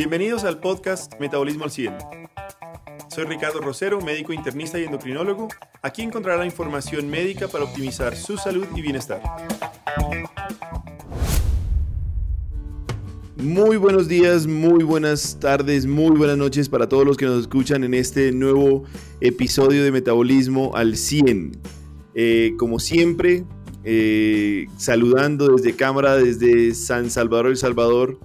[0.00, 1.92] Bienvenidos al podcast Metabolismo al 100.
[3.08, 5.48] Soy Ricardo Rosero, médico internista y endocrinólogo.
[5.82, 9.20] Aquí encontrará información médica para optimizar su salud y bienestar.
[13.36, 17.84] Muy buenos días, muy buenas tardes, muy buenas noches para todos los que nos escuchan
[17.84, 18.84] en este nuevo
[19.20, 21.58] episodio de Metabolismo al 100.
[22.14, 23.44] Eh, como siempre,
[23.84, 28.18] eh, saludando desde cámara, desde San Salvador, El Salvador,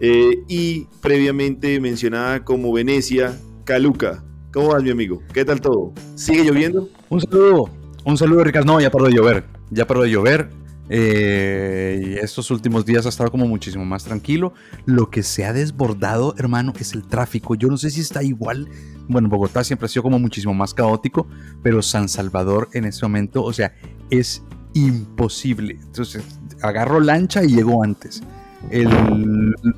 [0.00, 4.24] eh, y previamente mencionada como Venecia, Caluca.
[4.52, 5.22] ¿Cómo vas, mi amigo?
[5.32, 5.92] ¿Qué tal todo?
[6.14, 6.88] ¿Sigue lloviendo?
[7.08, 7.70] Un saludo,
[8.04, 8.72] un saludo, Ricardo.
[8.72, 10.50] No, ya paró de llover, ya paró de llover.
[10.90, 14.52] Eh, estos últimos días ha estado como muchísimo más tranquilo.
[14.84, 17.54] Lo que se ha desbordado, hermano, es el tráfico.
[17.54, 18.68] Yo no sé si está igual.
[19.08, 21.26] Bueno, Bogotá siempre ha sido como muchísimo más caótico,
[21.62, 23.74] pero San Salvador en este momento, o sea,
[24.10, 24.42] es
[24.74, 25.78] imposible.
[25.82, 26.22] Entonces,
[26.62, 28.22] agarro lancha y llego antes.
[28.70, 28.88] El,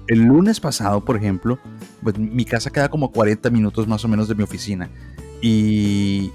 [0.09, 1.59] el, lunes pasado, por ejemplo,
[2.03, 4.91] pues mi casa queda como 40 minutos más o menos de mi oficina.
[5.41, 6.31] Y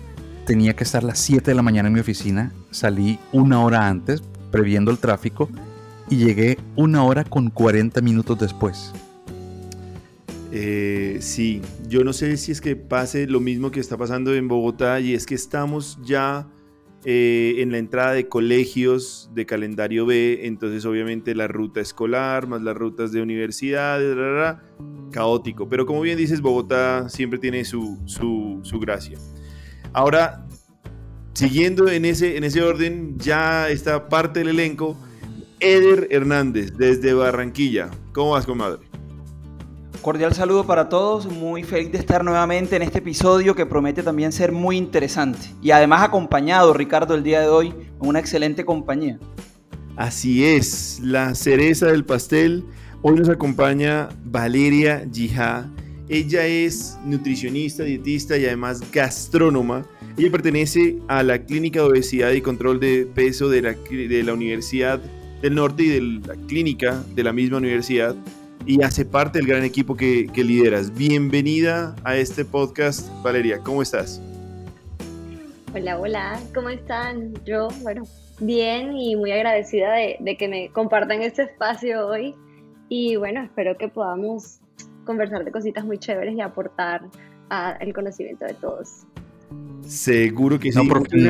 [0.46, 2.52] tenía que estar a las 7 de la mañana en mi oficina.
[2.72, 5.50] Salí una hora antes previendo el tráfico
[6.10, 8.94] y llegué una hora con 40 minutos después.
[10.52, 14.50] Eh, sí, yo no sé si es que pase lo mismo que está pasando en
[14.50, 16.48] Bogotá y es que estamos ya
[17.04, 22.62] eh, en la entrada de colegios de calendario B, entonces obviamente la ruta escolar más
[22.62, 24.16] las rutas de universidades,
[25.12, 25.68] caótico.
[25.68, 29.18] Pero como bien dices, Bogotá siempre tiene su, su, su gracia.
[29.94, 30.46] Ahora,
[31.34, 34.96] siguiendo en ese, en ese orden, ya está parte del elenco,
[35.60, 37.90] Eder Hernández, desde Barranquilla.
[38.14, 38.91] ¿Cómo vas, comadre?
[40.02, 44.32] Cordial saludo para todos, muy feliz de estar nuevamente en este episodio que promete también
[44.32, 45.40] ser muy interesante.
[45.62, 49.20] Y además acompañado, Ricardo, el día de hoy, en una excelente compañía.
[49.96, 52.66] Así es, la cereza del pastel.
[53.04, 55.70] Hoy nos acompaña Valeria Yijá.
[56.10, 59.86] Ella es nutricionista, dietista y además gastrónoma
[60.18, 63.62] ella pertenece a la Clínica de Obesidad y Control de Peso de
[64.24, 65.00] la Universidad
[65.42, 68.16] del Norte y de la clínica de la misma universidad
[68.66, 70.94] y hace parte del gran equipo que, lideras.
[70.94, 73.60] Bienvenida a este podcast, Valeria.
[73.60, 74.22] ¿Cómo estás?
[75.74, 77.34] Hola, hola, ¿cómo están?
[77.46, 78.04] Yo, bueno,
[78.40, 82.36] bien y muy agradecida de, de, que me compartan este espacio hoy.
[82.90, 84.60] Y bueno, espero que podamos
[85.06, 87.02] conversar de cositas muy chéveres y aportar
[87.50, 89.06] al conocimiento de todos.
[89.92, 90.88] Seguro que sí.
[90.88, 91.30] Por fin,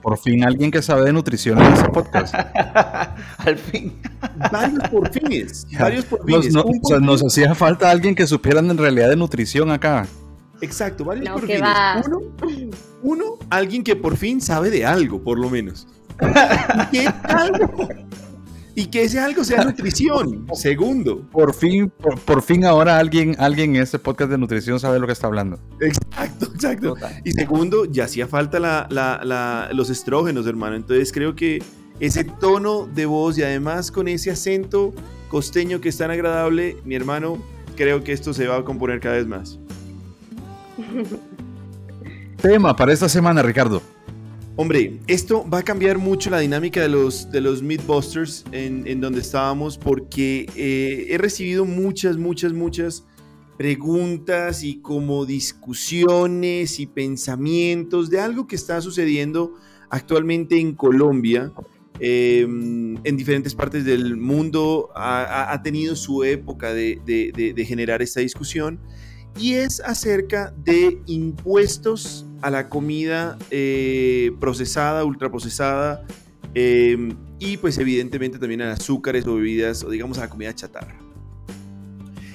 [0.00, 2.32] por, fin, alguien que sabe de nutrición en este podcast.
[3.38, 3.94] Al fin.
[4.52, 5.66] Varios por fines.
[5.78, 6.54] Varios por fines.
[7.00, 10.06] Nos, hacía falta alguien que supieran en realidad de nutrición acá.
[10.60, 11.62] Exacto, varios por fines.
[12.06, 12.20] Uno,
[13.02, 15.86] uno, alguien que por fin sabe de algo, por lo menos.
[16.90, 17.88] ¿Qué algo?
[18.78, 20.46] Y que ese algo sea nutrición.
[20.54, 21.26] Segundo.
[21.32, 21.90] Por fin,
[22.24, 25.58] por, fin ahora alguien, alguien en este podcast de nutrición sabe lo que está hablando.
[25.80, 26.94] Exacto, exacto.
[27.24, 28.86] Y segundo, ya hacía falta
[29.72, 30.76] los estrógenos, hermano.
[30.76, 31.60] Entonces creo que
[31.98, 34.94] ese tono de voz y además con ese acento
[35.28, 37.42] costeño que es tan agradable, mi hermano,
[37.74, 39.58] creo que esto se va a componer cada vez más.
[42.40, 43.82] Tema para esta semana, Ricardo.
[44.60, 49.20] Hombre, esto va a cambiar mucho la dinámica de los, de los Mythbusters en, donde
[49.20, 53.06] estábamos porque eh, he recibido muchas, muchas, muchas
[53.56, 59.54] preguntas y como discusiones y pensamientos de algo que está sucediendo
[59.90, 61.52] actualmente en Colombia.
[62.00, 68.80] Em, en diferentes partes del mundo ha, tenido su época de, de generar esta discusión
[69.38, 76.04] y es acerca de impuestos a la comida eh, procesada, ultraprocesada
[76.54, 80.96] eh, y pues evidentemente también a azúcares o bebidas o digamos a la comida chatarra.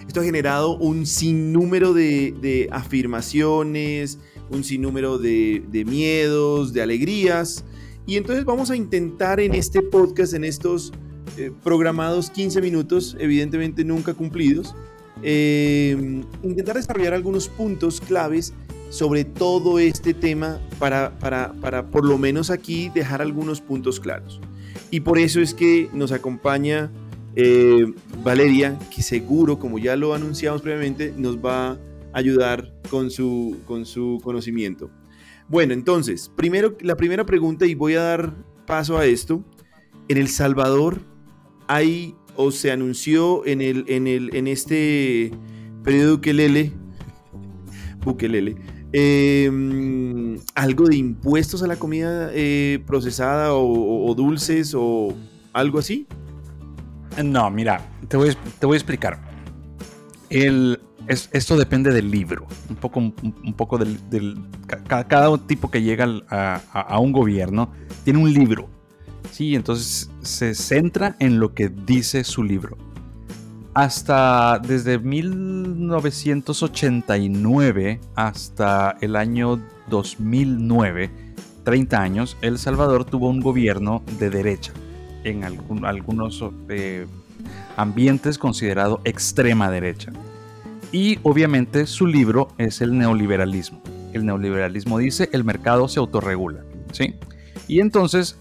[0.08, 4.19] Esto ha generado un sinnúmero de, afirmaciones,
[4.52, 7.66] un sinnúmero de, de miedos, de alegrías
[8.06, 10.92] y entonces vamos a intentar en este podcast, en estos
[11.38, 14.75] eh, programados 15 minutos, evidentemente nunca cumplidos,
[15.24, 18.54] eh, intentar desarrollar algunos puntos claves
[18.89, 24.39] sobre todo este tema para, para, para por lo menos aquí dejar algunos puntos claros.
[24.91, 26.91] Y por eso es que nos acompaña
[27.35, 27.91] eh,
[28.24, 31.77] Valeria, que seguro, como ya lo anunciamos previamente, nos va a
[32.13, 34.91] ayudar con su, con su conocimiento.
[35.47, 39.44] Bueno, entonces, primero, la primera pregunta, y voy a dar paso a esto.
[40.07, 41.01] En El Salvador
[41.68, 45.31] hay o se anunció en, el, en, el, en este
[45.83, 46.71] periodo Bukelele,
[48.03, 48.56] Bukelele
[48.94, 55.13] em, algo de impuestos a la comida eh, procesada o, dulces o
[55.51, 56.07] algo así?
[57.24, 59.19] No, mira, te voy, te voy a explicar.
[60.30, 64.38] El, esto depende del libro, un poco, un, poco del,
[64.88, 67.72] cada, tipo que llega a, un gobierno
[68.04, 68.69] tiene un libro,
[69.31, 69.56] ¿sí?
[69.56, 72.78] Entonces se centra en lo que dice su libro.
[73.74, 79.60] Hasta desde 1989 hasta el año
[79.90, 81.10] 2009,
[81.64, 84.74] 30 años, El Salvador tuvo un gobierno de derecha
[85.24, 87.08] en algunos eh,
[87.75, 90.12] ambientes considerado extrema derecha.
[90.92, 93.81] Y obviamente su libro es el neoliberalismo.
[94.14, 96.64] El neoliberalismo dice el mercado se autorregula.
[96.92, 97.16] ¿sí?
[97.68, 98.38] Y entonces,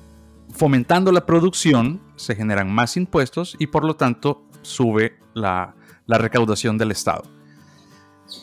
[0.50, 5.74] fomentando la producción, se generan más impuestos y por lo tanto sube la,
[6.06, 7.22] la recaudación del Estado.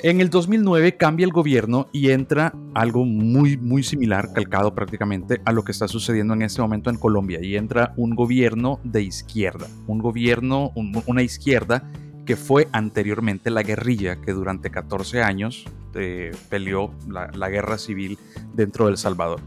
[0.02, 5.52] En el 2009 cambia el gobierno y entra algo muy, muy similar, calcado prácticamente a
[5.52, 7.40] lo que está sucediendo en este momento en Colombia.
[7.42, 11.90] Y entra un gobierno de izquierda, un gobierno, una izquierda
[12.26, 18.20] que fue anteriormente la guerrilla que durante 14 años eh, peleó la, guerra civil
[18.54, 19.42] dentro de Salvador.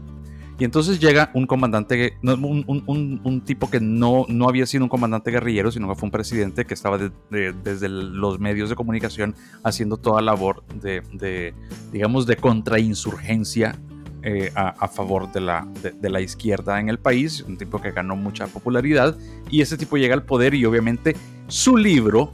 [0.59, 5.71] Y entonces llega un comandante, un, tipo que no, no había sido un comandante guerrillero,
[5.71, 10.63] sino que fue un presidente que estaba desde los medios de comunicación haciendo toda labor
[10.75, 11.53] de,
[11.91, 13.75] digamos, de contrainsurgencia
[14.21, 18.15] eh, a, favor de la, de, la izquierda en el país, un tipo que ganó
[18.15, 19.17] mucha popularidad,
[19.49, 21.15] y ese tipo llega al poder y obviamente
[21.47, 22.31] su libro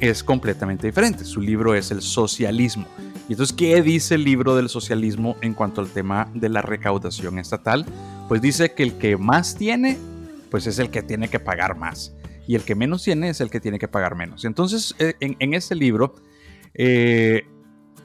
[0.00, 1.24] es completamente diferente.
[1.24, 2.86] Su libro es el socialismo.
[3.28, 7.38] Y entonces, ¿qué dice el libro del socialismo en cuanto al tema de la recaudación
[7.38, 7.86] estatal?
[8.28, 9.96] Pues dice que el que más tiene,
[10.50, 12.14] pues es el que tiene que pagar más.
[12.46, 14.44] Y el que menos tiene es el que tiene que pagar menos.
[14.44, 16.16] Entonces, eh, en, este libro
[16.74, 17.46] eh,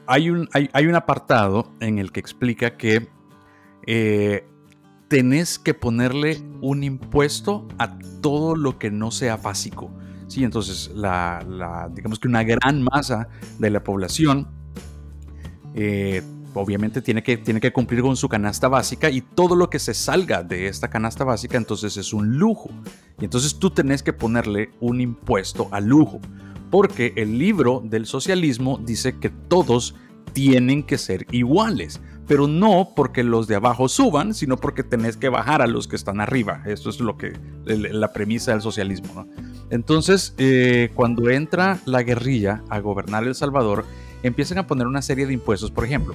[0.06, 3.06] hay, un, hay, un apartado en el que explica que
[3.86, 4.46] eh,
[5.08, 9.90] tenés que ponerle un impuesto a todo lo que no sea básico.
[10.28, 13.28] Sí, entonces, la, digamos que una gran masa
[13.58, 14.59] de la población
[15.74, 16.22] eh,
[16.54, 19.94] obviamente tiene que, tiene que cumplir con su canasta básica y todo lo que se
[19.94, 22.70] salga de esta canasta básica entonces es un lujo.
[23.20, 26.20] Y entonces tú tenés que ponerle un impuesto al lujo,
[26.70, 29.94] porque el libro del socialismo dice que todos
[30.32, 32.00] tienen que ser iguales
[32.30, 35.96] pero no porque los de abajo suban, sino porque tenés que bajar a los que
[35.96, 36.62] están arriba.
[36.64, 37.32] Esto es lo que
[37.64, 39.26] la premisa del socialismo.
[39.68, 43.84] Entonces, eh, cuando entra la guerrilla a gobernar El Salvador,
[44.22, 45.70] empiezan a poner una serie de impuestos.
[45.70, 46.14] Por ejemplo,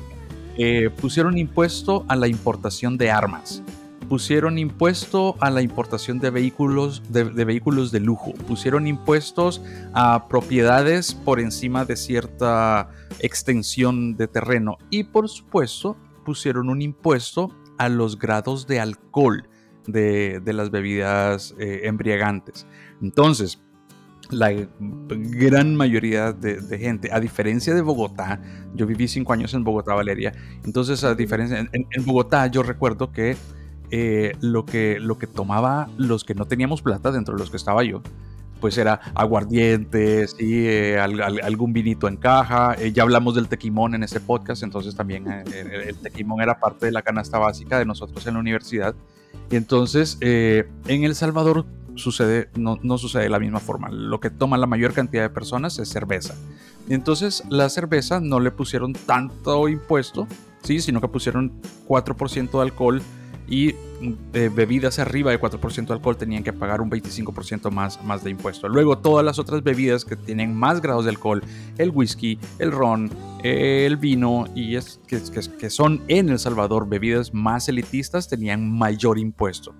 [0.58, 3.64] eh, pusieron impuesto a la importación de armas
[4.06, 9.62] pusieron impuesto a la importación de vehículos de, vehículos de lujo, pusieron impuestos
[9.94, 17.50] a propiedades por encima de cierta extensión de terreno y por supuesto pusieron un impuesto
[17.78, 19.48] a los grados de alcohol
[19.88, 22.66] de, las bebidas eh, embriagantes.
[23.02, 23.62] Entonces,
[24.30, 24.52] la
[25.10, 28.42] gran mayoría de, gente, a diferencia de Bogotá,
[28.74, 30.34] yo viví cinco años en Bogotá, Valeria,
[30.64, 33.36] entonces a diferencia, en Bogotá yo recuerdo que
[33.92, 37.58] eh, lo, que, lo que tomaba los que no teníamos plata, dentro de los que
[37.58, 38.02] estaba yo,
[38.60, 42.76] pues era aguardientes y eh, algún vinito en caja.
[42.80, 46.92] Eh, ya hablamos del tequimón en ese podcast, entonces también el, tequimón era parte de
[46.92, 48.96] la canasta básica de nosotros en la universidad.
[49.52, 53.90] Y entonces en El Salvador sucede, no, no, sucede de la misma forma.
[53.90, 56.36] Lo que toma la mayor cantidad de personas es cerveza.
[56.88, 60.28] Y entonces la cerveza no le pusieron tanto impuesto,
[60.64, 60.80] ¿sí?
[60.80, 61.52] sino que pusieron
[61.88, 63.02] 4% de alcohol
[63.48, 63.76] y
[64.34, 68.32] eh, bebidas arriba de 4% de alcohol tenían que pagar un 25% más, más de
[68.32, 68.68] impuesto.
[68.68, 71.44] Luego todas las otras bebidas que tienen más grados de alcohol,
[71.78, 73.10] el whisky, el ron,
[73.44, 75.22] el vino y es, que,
[75.60, 79.74] que, son en El Salvador bebidas más elitistas tenían mayor impuesto.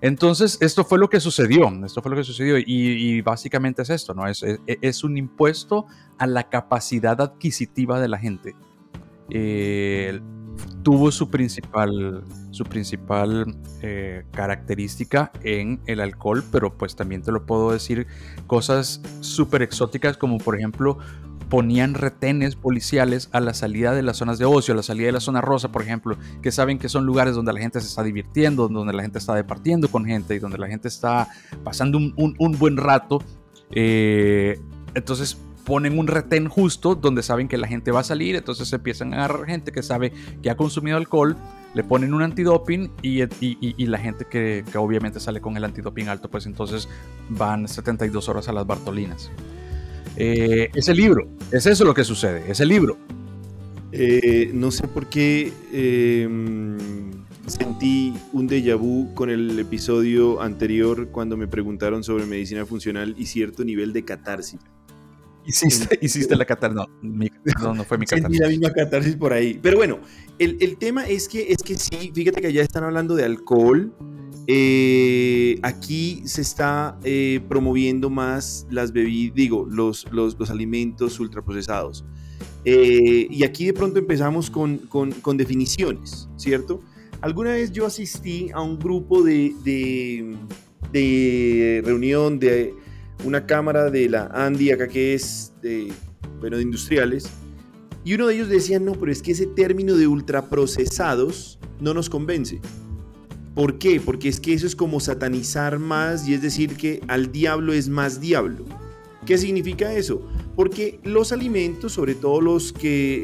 [0.00, 4.14] Entonces, esto fue lo que sucedió, esto fue lo que sucedió y, básicamente es esto,
[4.14, 4.24] ¿no?
[4.26, 5.86] Es, un impuesto
[6.18, 8.54] a la capacidad adquisitiva de la gente.
[9.28, 10.20] Eh,
[10.82, 17.44] tuvo su principal, su principal eh, característica en el alcohol, pero pues también te lo
[17.44, 18.06] puedo decir
[18.46, 20.98] cosas súper exóticas como por ejemplo
[21.50, 25.12] ponían retenes policiales a la salida de las zonas de ocio, a la salida de
[25.12, 28.02] la zona rosa, por ejemplo, que saben que son lugares donde la gente se está
[28.02, 31.28] divirtiendo, donde la gente está departiendo con gente y donde la gente está
[31.64, 33.22] pasando un, buen rato.
[33.72, 34.60] Eh,
[34.94, 39.12] entonces ponen un retén justo donde saben que la gente va a salir, entonces empiezan
[39.12, 41.36] a agarrar gente que sabe que ha consumido alcohol,
[41.74, 46.30] le ponen un antidoping y, y, la gente que, obviamente sale con el antidoping alto,
[46.30, 46.88] pues entonces
[47.28, 49.30] van 72 horas a las Bartolinas.
[50.22, 52.98] Eh, ese libro, es eso lo que sucede, ese libro.
[53.90, 56.76] Eh, no sé por qué em,
[57.46, 63.24] sentí un déjà vu con el episodio anterior cuando me preguntaron sobre medicina funcional y
[63.24, 64.60] cierto nivel de catarsis.
[65.46, 66.86] Hiciste, hiciste la catarsis.
[67.02, 68.24] No, no, fue mi catarsis.
[68.24, 69.58] Sentí la misma catarsis por ahí.
[69.62, 70.00] Pero bueno,
[70.38, 73.90] el, el, tema es que, es que sí, fíjate que ya están hablando de alcohol.
[74.46, 82.04] Eh, aquí se está eh, promoviendo más las bebidas, digo, los, los, los alimentos ultraprocesados.
[82.64, 86.82] Eh, y aquí de pronto empezamos con, con, con, definiciones, ¿cierto?
[87.20, 90.36] Alguna vez yo asistí a un grupo de, de,
[90.92, 92.74] de reunión de
[93.24, 95.92] una cámara de la Andy acá que es de,
[96.40, 97.30] bueno, de industriales,
[98.04, 102.08] y uno de ellos decía, no, pero es que ese término de ultraprocesados no nos
[102.08, 102.60] convence.
[103.54, 104.00] ¿Por qué?
[104.00, 107.88] Porque es que eso es como satanizar más y es decir que al diablo es
[107.88, 108.64] más diablo.
[109.26, 110.22] ¿Qué significa eso?
[110.56, 113.20] Porque los alimentos, sobre todo los que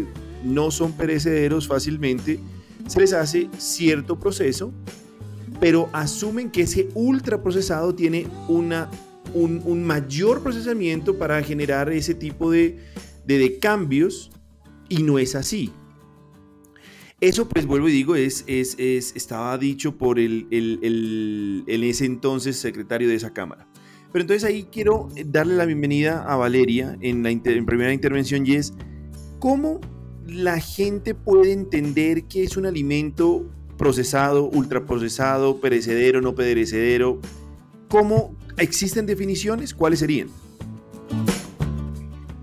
[0.00, 0.04] eh,
[0.44, 2.38] no son perecederos fácilmente,
[2.86, 4.72] se les hace cierto proceso,
[5.58, 8.90] pero asumen que ese ultraprocesado tiene una
[9.34, 12.78] un, mayor procesamiento para generar ese tipo de,
[13.26, 14.30] de, cambios
[14.88, 15.72] y no es así.
[17.18, 22.58] Eso, pues vuelvo y digo, es, es, estaba dicho por el, el, el, ese entonces
[22.58, 23.66] secretario de esa Cámara.
[24.12, 28.56] Pero entonces ahí quiero darle la bienvenida a Valeria en la en primera intervención y
[28.56, 28.74] es,
[29.38, 29.80] ¿cómo
[30.26, 33.46] la gente puede entender que es un alimento
[33.78, 37.22] procesado, ultraprocesado, perecedero, no perecedero?
[37.88, 39.72] ¿Cómo, ¿Existen definiciones?
[39.72, 40.28] ¿Cuáles serían?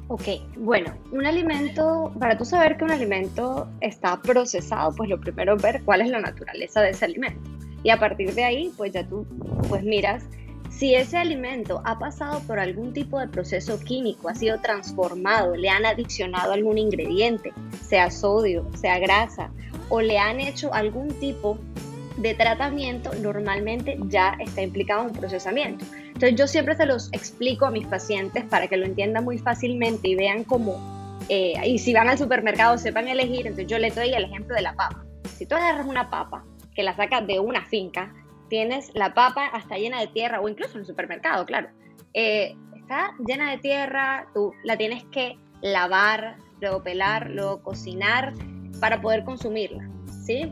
[0.07, 0.27] Ok,
[0.63, 5.61] bueno, un alimento, para tú saber que un alimento está procesado, pues lo primero es
[5.61, 7.41] ver cuál es la naturaleza de ese alimento.
[7.83, 9.25] Y a partir de ahí, pues ya tú
[9.67, 10.23] pues miras
[10.69, 15.69] si ese alimento ha pasado por algún tipo de proceso químico, ha sido transformado, le
[15.69, 17.53] han adicionado algún ingrediente,
[17.85, 19.51] sea sodio, sea grasa,
[19.89, 21.59] o le han hecho algún tipo
[22.17, 25.85] de tratamiento, normalmente ya está implicado un procesamiento.
[26.13, 30.07] Entonces yo siempre se los explico a mis pacientes para que lo entiendan muy fácilmente
[30.07, 30.77] y vean cómo,
[31.29, 34.61] eh, y si van al supermercado sepan elegir, entonces yo les doy el ejemplo de
[34.61, 35.03] la papa.
[35.35, 36.43] Si tú agarras una papa
[36.75, 38.13] que la sacas de una finca,
[38.49, 41.69] tienes la papa hasta llena de tierra, o incluso en el supermercado, claro.
[42.13, 48.33] Eh, está llena de tierra, tú la tienes que lavar, luego pelar, luego cocinar
[48.79, 49.89] para poder consumirla,
[50.25, 50.51] ¿sí?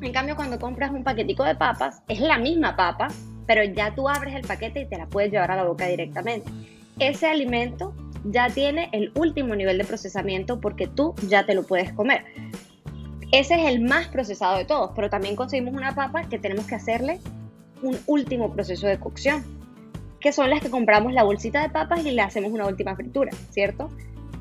[0.00, 3.08] En cambio, cuando compras un paquetico de papas, es la misma papa,
[3.50, 6.48] pero ya tú abres el paquete y te la puedes llevar a la boca directamente.
[7.00, 7.92] Ese alimento
[8.22, 12.22] ya tiene el último nivel de procesamiento porque tú ya te lo puedes comer.
[13.32, 16.76] Ese es el más procesado de todos, pero también conseguimos una papa que tenemos que
[16.76, 17.18] hacerle
[17.82, 19.42] un último proceso de cocción,
[20.20, 23.32] que son las que compramos la bolsita de papas y le hacemos una última fritura,
[23.50, 23.90] ¿cierto?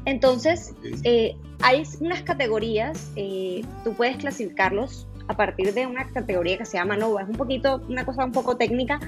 [0.05, 6.65] Entonces, eh, hay unas categorías, eh, tú puedes clasificarlos a partir de una categoría que
[6.65, 7.21] se llama NOVA.
[7.21, 8.99] Es un poquito, una cosa un poco técnica,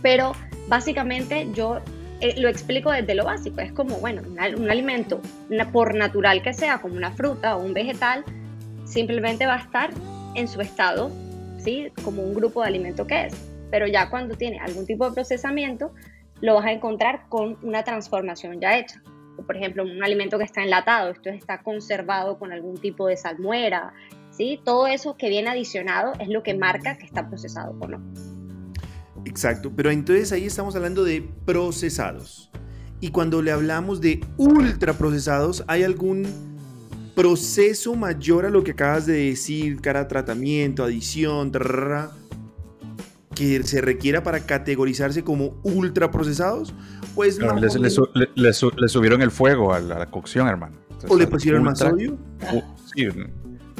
[0.00, 0.32] pero
[0.68, 1.80] básicamente yo
[2.20, 3.60] eh, lo explico desde lo básico.
[3.60, 5.20] Es como, bueno, un, alimento,
[5.70, 8.24] por natural que sea, como una fruta o un vegetal,
[8.86, 9.90] simplemente va a estar
[10.34, 11.10] en su estado,
[11.58, 11.92] ¿sí?
[12.02, 13.34] Como un grupo de alimento que es.
[13.70, 15.92] Pero ya cuando tiene algún tipo de procesamiento,
[16.40, 19.02] lo vas a encontrar con una transformación ya hecha.
[19.46, 23.92] por ejemplo, un alimento que está enlatado, esto está conservado con algún tipo de salmuera,
[24.36, 24.60] ¿sí?
[24.64, 28.00] Todo eso que viene adicionado es lo que marca que está procesado o no.
[29.24, 32.50] Exacto, pero entonces ahí estamos hablando de procesados.
[33.00, 36.26] Y cuando le hablamos de ultraprocesados, ¿hay algún
[37.14, 41.52] proceso mayor a lo que acabas de decir, cara tratamiento, adición,
[43.34, 46.74] que se requiera para categorizarse como ultraprocesados?
[47.14, 48.52] Pues no, le,
[48.88, 50.76] subieron el fuego a la, cocción, hermano.
[51.08, 52.18] ¿O le pusieron más sodio?
[52.94, 53.08] sí,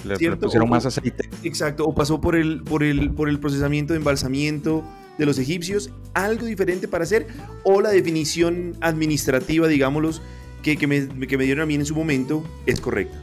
[0.05, 1.29] le, pusieron más aceite.
[1.43, 4.85] Exacto, o pasó por el, por, el, por el procesamiento de embalsamiento
[5.19, 7.27] de los egipcios, algo diferente para hacer,
[7.63, 10.23] o la definición administrativa, digámoslos,
[10.63, 13.17] que, que, me, que me dieron a mí en su momento, es correcta.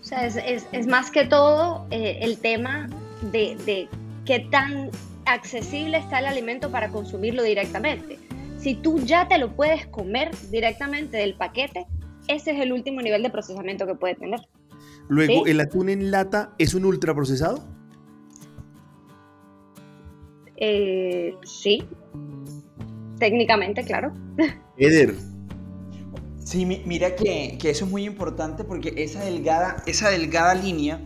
[0.00, 2.88] O sea, es, es, es más que todo eh, el tema
[3.32, 3.88] de, de
[4.24, 4.90] qué tan
[5.26, 8.18] accesible está el alimento para consumirlo directamente.
[8.58, 11.86] Si tú ya te lo puedes comer directamente del paquete,
[12.26, 14.40] ese es el último nivel de procesamiento que puede tener.
[15.08, 17.64] Luego, ¿el atún en lata es un ultraprocesado?
[20.56, 21.84] Eh, sí.
[23.18, 24.12] Técnicamente, claro.
[24.76, 25.14] Eder.
[26.44, 31.00] Sí, mira que, eso es muy importante porque esa delgada, esa delgada línea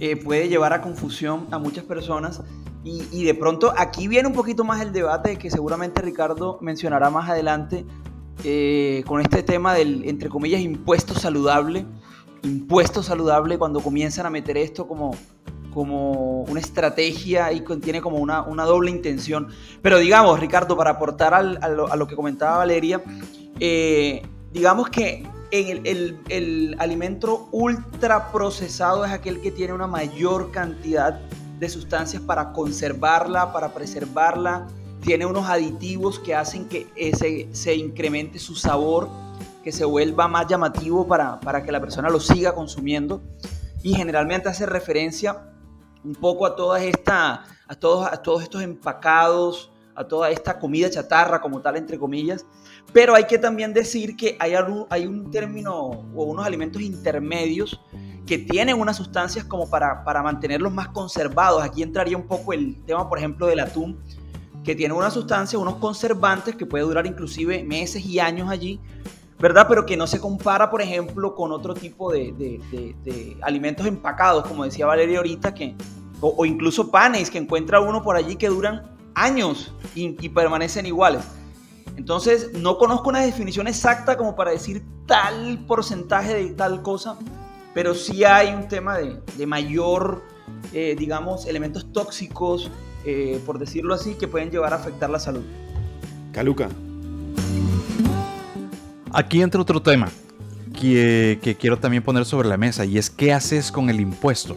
[0.00, 2.42] eh, puede llevar a confusión a muchas personas
[2.84, 7.28] y, de pronto aquí viene un poquito más el debate que seguramente Ricardo mencionará más
[7.28, 7.84] adelante
[8.44, 11.84] eh, con este tema del, entre comillas, impuesto saludable
[12.42, 15.14] impuesto saludable cuando comienzan a meter esto como,
[15.72, 19.48] como una estrategia y contiene como una, una doble intención.
[19.82, 23.02] Pero digamos, Ricardo, para aportar al, a, lo, que comentaba Valeria,
[23.60, 31.20] eh, digamos que el, el, alimento ultraprocesado es aquel que tiene una mayor cantidad
[31.58, 34.66] de sustancias para conservarla, para preservarla,
[35.00, 36.86] tiene unos aditivos que hacen que
[37.52, 39.08] se incremente su sabor,
[39.68, 43.20] que se vuelva más llamativo para, para que la persona lo siga consumiendo
[43.82, 45.52] y generalmente hace referencia
[46.02, 50.88] un poco a toda esta, a todos, a todos estos empacados, a toda esta comida
[50.88, 52.46] chatarra como tal, entre comillas.
[52.94, 57.78] Pero hay que también decir que hay, algún, hay un término o unos alimentos intermedios
[58.24, 61.62] que tienen unas sustancias como para, para mantenerlos más conservados.
[61.62, 64.00] Aquí entraría un poco el tema, por ejemplo, del atún,
[64.64, 68.80] que tiene una sustancia, unos conservantes que puede durar inclusive meses y años allí,
[69.38, 69.66] ¿verdad?
[69.68, 73.86] Pero que no se compara, por ejemplo, con otro tipo de, de, de, de alimentos
[73.86, 75.74] empacados, como decía Valeria ahorita, que,
[76.20, 80.86] o, o, incluso panes que encuentra uno por allí que duran años y, y, permanecen
[80.86, 81.22] iguales.
[81.96, 87.16] Entonces, no conozco una definición exacta como para decir tal porcentaje de tal cosa,
[87.74, 90.22] pero sí hay un tema de, mayor,
[90.72, 92.70] eh, digamos, elementos tóxicos,
[93.04, 95.44] eh, por decirlo así, que pueden llevar a afectar la salud.
[96.32, 96.68] Caluca.
[99.12, 100.10] Aquí entra otro tema
[100.78, 104.56] que, quiero también poner sobre la mesa y es qué haces con el impuesto.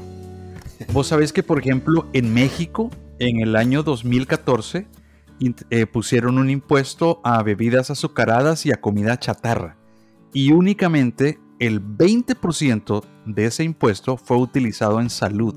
[0.92, 2.90] Vos sabés que, por ejemplo, en México,
[3.20, 4.88] en el año 2014,
[5.70, 9.78] eh, pusieron un impuesto a bebidas azucaradas y a comida chatarra.
[10.34, 15.56] Y únicamente el 20% de ese impuesto fue utilizado en salud.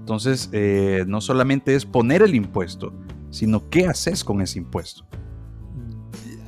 [0.00, 2.92] Entonces, eh, no solamente es poner el impuesto,
[3.30, 5.06] sino qué haces con ese impuesto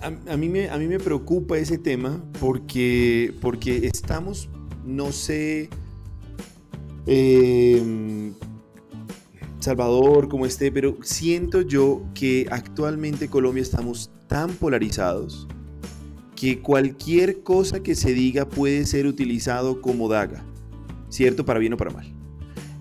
[0.03, 4.49] a, mí me, a mí me preocupa ese tema porque, porque estamos,
[4.85, 5.69] no sé,
[7.07, 8.33] eh,
[9.61, 15.47] Salvador, como esté, pero siento yo que actualmente Colombia estamos tan polarizados
[16.35, 20.43] que cualquier cosa que se diga puede ser utilizado como daga,
[21.11, 21.45] ¿cierto?
[21.45, 22.11] Para bien o para mal.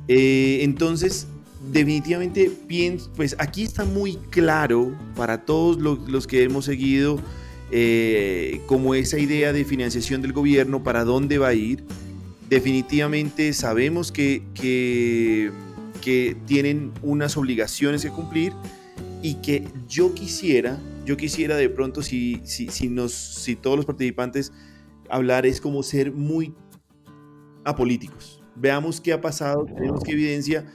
[0.07, 1.27] Eh, entonces,
[1.71, 7.19] definitivamente pienso, pues aquí está muy claro para todos los, los que hemos seguido
[7.71, 11.83] eh, como esa idea de financiación del gobierno, para dónde va a ir.
[12.49, 15.51] Definitivamente sabemos que, que,
[16.47, 18.51] tienen unas obligaciones que cumplir
[19.21, 23.85] y que yo quisiera, yo quisiera de pronto si, si, si, nos, si todos los
[23.85, 24.51] participantes
[25.07, 26.55] hablar es como ser muy
[27.63, 28.41] apolíticos.
[28.55, 30.65] Veamos qué ha pasado, tenemos que evidencia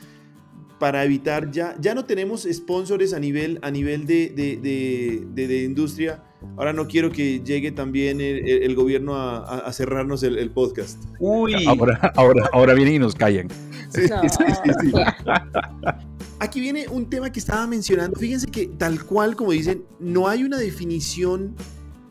[0.78, 5.46] para evitar ya, ya no tenemos sponsors a nivel, a nivel de, de, de, de,
[5.46, 6.22] de industria.
[6.56, 11.02] Ahora no quiero que llegue también el, el gobierno a, a, cerrarnos el, el, podcast.
[11.18, 11.64] Uy.
[11.66, 13.48] Ahora, ahora, ahora vienen y nos callan.
[13.88, 14.22] Sí, no.
[14.28, 14.92] sí, sí, sí.
[16.40, 18.18] Aquí viene un tema que estaba mencionando.
[18.18, 21.54] Fíjense que tal cual como dicen, no hay una definición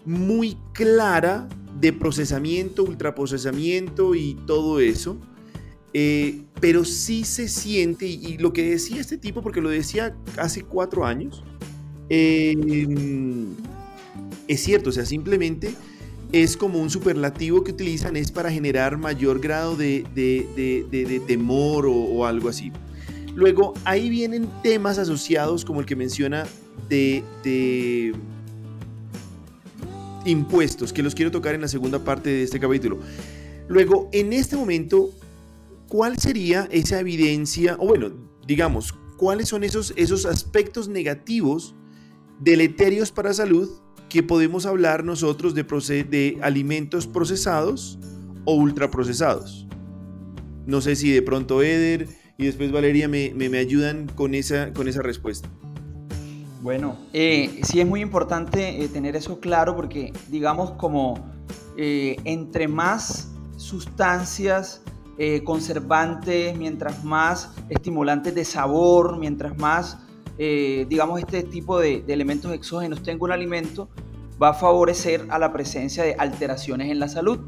[0.06, 1.48] muy clara
[1.80, 5.18] de procesamiento, ultraprocesamiento y todo eso.
[5.94, 10.16] Eh, pero sí se siente, y, y, lo que decía este tipo, porque lo decía
[10.38, 11.44] hace cuatro años,
[12.10, 12.56] eh,
[14.48, 15.74] es cierto, o sea, simplemente
[16.32, 20.48] es como un superlativo que utilizan, es para generar mayor grado de, de,
[20.90, 22.72] de, de temor o, o, algo así.
[23.36, 26.46] Luego, ahí vienen temas asociados, como el que menciona,
[26.90, 27.24] de
[30.26, 33.00] impuestos, que los quiero tocar en la segunda parte de este capítulo.
[33.68, 35.12] Luego, en este momento,
[35.94, 38.10] ¿cuál sería esa evidencia, o bueno,
[38.48, 41.76] digamos, cuáles son esos, esos aspectos negativos
[42.40, 43.70] deleterios para salud
[44.10, 48.00] que podemos hablar nosotros de, de alimentos procesados
[48.44, 49.68] o ultraprocesados?
[50.66, 52.08] No sé si de pronto Eder
[52.40, 55.48] y después Valeria me, me, me ayudan con esa, con esa respuesta.
[56.64, 61.24] Bueno, eh, sí es muy importante eh, tener eso claro porque digamos como
[61.78, 64.82] eh, entre más sustancias
[65.20, 70.00] eh, conservantes, mientras más estimulantes de sabor, mientras más,
[70.40, 73.90] eh, digamos, este tipo de, elementos exógenos tenga un alimento,
[74.42, 77.40] va a favorecer a la presencia de alteraciones en la salud.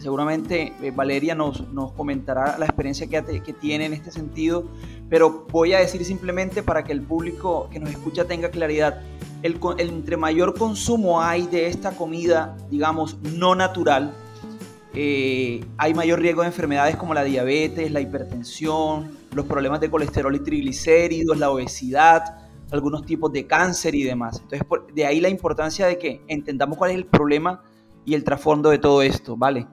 [0.00, 4.64] Seguramente eh, Valeria nos, nos, comentará la experiencia que, tiene en este sentido,
[5.08, 9.00] pero voy a decir simplemente para que el público que nos escucha tenga claridad.
[9.44, 14.12] Entre mayor consumo hay de esta comida, digamos, no natural,
[14.94, 20.34] eh, hay mayor riesgo de enfermedades como la diabetes, la hipertensión, los problemas de colesterol
[20.34, 24.40] y triglicéridos, la obesidad, algunos tipos de cáncer y demás.
[24.42, 27.62] Entonces, de ahí la importancia de que entendamos cuál es el problema
[28.04, 29.66] y el trasfondo de todo esto, ¿vale?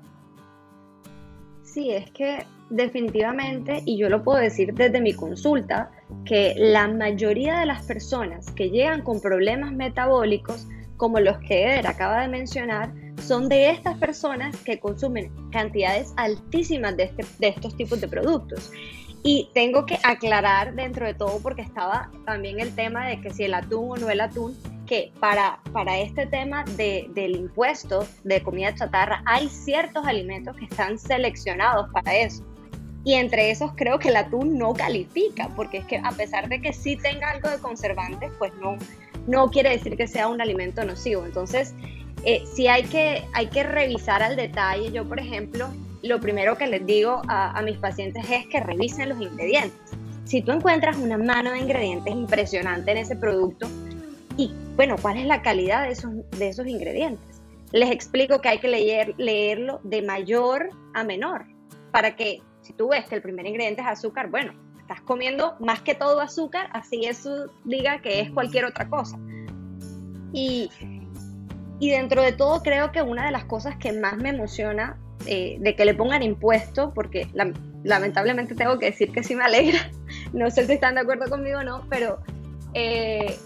[1.63, 5.91] Sí, es que definitivamente, y yo lo puedo decir desde mi consulta,
[6.25, 10.67] que la mayoría de las personas que llegan con problemas metabólicos,
[10.99, 12.91] como los que Eder acaba de mencionar,
[13.25, 18.69] son de estas personas que consumen cantidades altísimas de, este, de estos tipos de productos.
[19.23, 23.45] Y tengo que aclarar dentro de todo, porque estaba también el tema de que si
[23.45, 28.43] el atún o no el atún, que para, para este tema de, del impuesto de
[28.43, 32.43] comida chatarra hay ciertos alimentos que están seleccionados para eso.
[33.05, 36.59] Y entre esos creo que el atún no califica, porque es que a pesar de
[36.59, 38.77] que sí tenga algo de conservantes, pues no,
[39.29, 41.25] no quiere decir que sea un alimento nocivo.
[41.25, 41.73] Entonces,
[42.25, 44.91] eh, sí hay que, hay que revisar al detalle.
[44.91, 45.69] Yo, por ejemplo,
[46.01, 49.79] lo primero que les digo a, mis pacientes es que revisen los ingredientes.
[50.25, 53.67] Si tú encuentras una mano de ingredientes impresionante en ese producto,
[54.37, 57.41] y bueno, ¿cuál es la calidad de esos, de esos ingredientes?
[57.71, 61.45] Les explico que hay que leer, leerlo de mayor a menor,
[61.91, 64.53] para que si tú ves que el primer ingrediente es azúcar, bueno,
[64.89, 69.19] estás comiendo más que todo azúcar, así eso diga que es cualquier otra cosa.
[70.33, 70.71] Y,
[71.79, 74.97] y dentro de todo creo que una de las cosas que más me emociona
[75.27, 77.27] eh, de que le pongan impuesto, porque
[77.83, 79.91] lamentablemente tengo que decir que sí me alegra,
[80.33, 82.19] no sé si están de acuerdo conmigo o no, pero
[82.73, 83.37] eh,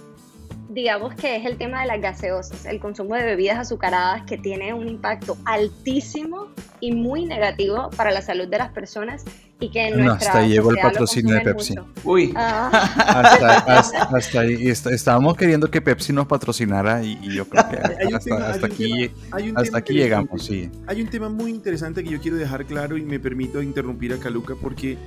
[0.73, 4.73] digamos que es el tema de las gaseosas, el consumo de bebidas azucaradas que tiene
[4.73, 6.47] un impacto altísimo
[6.79, 9.23] y muy negativo para la salud de las personas
[9.59, 11.75] y que en nuestra hasta ahí llegó el patrocinio de Pepsi.
[12.03, 12.33] Uy.
[12.35, 12.69] Ah.
[14.13, 17.77] Hasta, ahí estábamos queriendo que Pepsi nos patrocinara y, yo creo que
[18.15, 19.11] hasta, aquí,
[19.55, 20.69] hasta aquí llegamos, sí.
[20.87, 24.17] Hay un tema muy interesante que yo quiero dejar claro y me permito interrumpir a
[24.17, 24.97] Caluca porque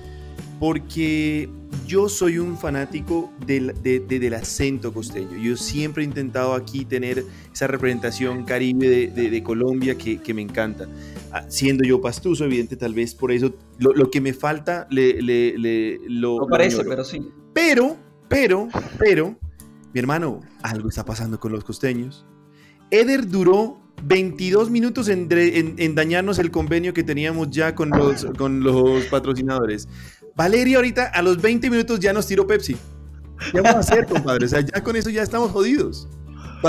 [0.58, 1.48] porque
[1.86, 5.36] yo soy un fanático del, del, acento costeño.
[5.36, 10.88] Yo siempre he intentado aquí tener esa representación caribe de, Colombia que, que, me encanta.
[11.32, 15.20] Ah, siendo yo pastuso, evidente, tal vez por eso lo, lo que me falta le,
[15.20, 16.38] le, le lo...
[16.38, 17.20] No parece, pero sí.
[17.52, 17.96] Pero,
[18.28, 19.38] pero, pero,
[19.92, 22.26] mi hermano, algo está pasando con los costeños.
[22.90, 28.24] Eder duró 22 minutos en, en, en, dañarnos el convenio que teníamos ya con los,
[28.36, 29.88] con los patrocinadores.
[30.36, 32.76] Valeria ahorita a los 20 minutos ya nos tiró Pepsi.
[33.50, 34.44] ¿Qué vamos a hacer, compadre?
[34.44, 36.08] O sea, ya con eso ya estamos jodidos.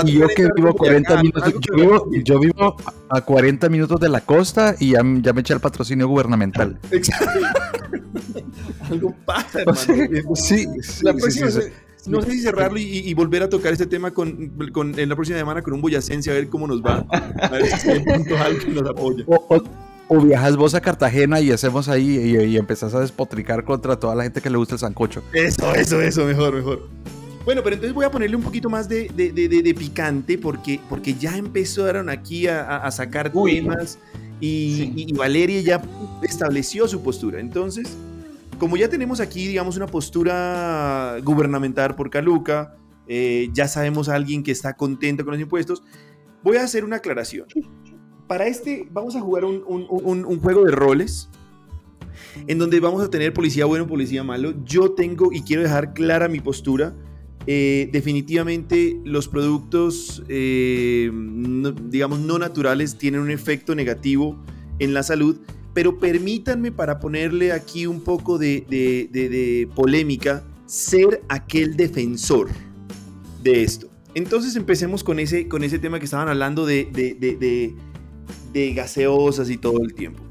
[0.04, 1.54] Y yo que vivo 40 minutos,
[2.24, 2.76] yo vivo,
[3.08, 6.78] a 40 minutos de la costa y ya, ya me eché el patrocinio gubernamental.
[6.90, 7.40] Exacto.
[8.90, 10.36] Algo pasa, hermano.
[10.36, 10.66] Sí,
[11.02, 11.48] la próxima,
[12.06, 15.38] no sé si cerrarlo y, volver a tocar este tema con, con, en la próxima
[15.38, 17.04] semana con un boyacense a ver cómo nos va.
[17.42, 19.24] A ver si hay puntos altos nos apoya.
[19.26, 19.62] O
[20.16, 24.40] viajas vos a Cartagena y hacemos ahí y, empezás a despotricar contra toda la gente
[24.40, 25.22] que le gusta el sancocho.
[25.32, 26.88] Eso, eso, eso, mejor, mejor.
[27.44, 31.36] Bueno, pero entonces voy a ponerle un poquito más de, de, picante porque, porque ya
[31.36, 33.98] empezaron aquí a, sacar temas
[34.40, 35.82] y, Valeria ya
[36.22, 37.40] estableció su postura.
[37.40, 37.96] Entonces,
[38.58, 44.42] como ya tenemos aquí, digamos, una postura gubernamental por Caluca, eh, ya sabemos a alguien
[44.42, 45.82] que está contento con los impuestos,
[46.42, 47.46] voy a hacer una aclaración
[48.28, 51.28] para este vamos a jugar un, juego de roles
[52.46, 54.54] en donde vamos a tener policía bueno, policía malo.
[54.64, 56.94] Yo tengo y quiero dejar clara mi postura.
[57.46, 61.10] Eh, definitivamente los productos, eh,
[61.88, 64.36] digamos, no naturales tienen un efecto negativo
[64.78, 65.38] en la salud,
[65.72, 72.48] pero permítanme para ponerle aquí un poco de, polémica, ser aquel defensor
[73.42, 73.88] de esto.
[74.14, 77.74] Entonces empecemos con ese, con ese tema que estaban hablando de, de
[78.52, 80.28] gaseosas y todo el tiempo.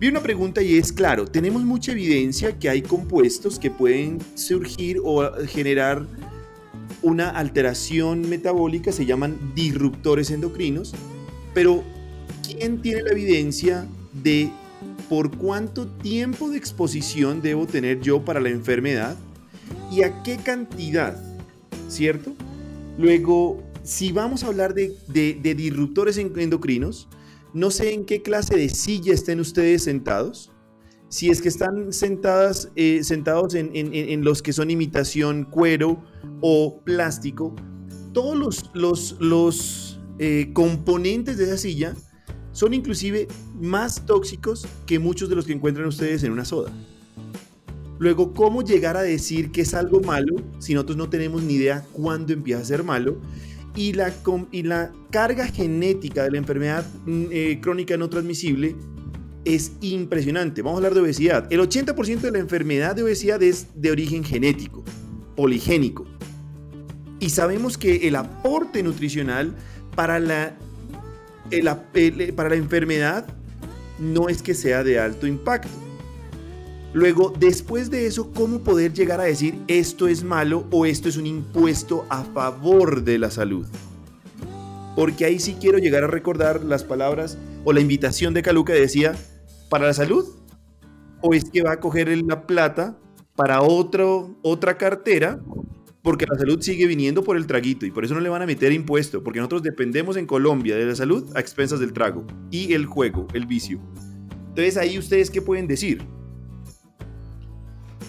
[0.00, 5.00] Vi una pregunta y es claro, tenemos mucha evidencia que hay compuestos que pueden surgir
[5.02, 6.06] o generar
[7.00, 10.92] una alteración metabólica, se llaman disruptores endocrinos,
[11.54, 11.84] pero
[12.44, 13.86] ¿quién tiene la evidencia
[14.22, 14.50] de
[15.08, 19.16] por cuánto tiempo de exposición debo tener yo para la enfermedad
[19.92, 21.22] y a qué cantidad?
[21.88, 22.34] ¿Cierto?
[22.98, 27.06] Luego, si vamos a hablar de, de disruptores endocrinos,
[27.54, 30.50] no sé en qué clase de silla estén ustedes sentados.
[31.08, 36.02] Si es que están sentadas, eh, sentados en, los que son imitación cuero
[36.40, 37.54] o plástico,
[38.12, 41.94] todos los, los, los eh, componentes de esa silla
[42.50, 43.28] son inclusive
[43.60, 46.72] más tóxicos que muchos de los que encuentran ustedes en una soda.
[47.98, 51.86] Luego, ¿cómo llegar a decir que es algo malo si nosotros no tenemos ni idea
[51.92, 53.20] cuándo empieza a ser malo?
[53.76, 54.12] Y la,
[54.52, 58.76] y la carga genética de la enfermedad mm, eh, crónica no transmisible
[59.44, 60.62] es impresionante.
[60.62, 61.52] Vamos a hablar de obesidad.
[61.52, 64.82] El 80% de la enfermedad de obesidad es de origen genético,
[65.36, 66.06] poligénico.
[67.20, 69.54] Y sabemos que el aporte nutricional
[69.94, 70.56] para la,
[72.36, 73.26] para la enfermedad
[73.98, 75.83] no es que sea de alto impacto.
[76.94, 81.16] Luego, después de eso, ¿cómo poder llegar a decir esto es malo o esto es
[81.16, 83.66] un impuesto a favor de la salud?
[84.94, 89.16] Porque ahí sí quiero llegar a recordar las palabras o la invitación de Caluca decía,
[89.68, 90.24] ¿para la salud?
[91.20, 92.96] ¿O es que va a coger la plata
[93.34, 95.40] para otro, otra cartera?
[96.00, 98.46] Porque la salud sigue viniendo por el traguito y por eso no le van a
[98.46, 102.72] meter impuesto, porque nosotros dependemos en Colombia de la salud a expensas del trago y
[102.72, 103.80] el juego, el vicio.
[104.50, 106.06] Entonces ahí ustedes qué pueden decir?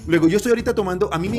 [0.08, 1.38] Luego, yo estoy ahorita tomando, a mí me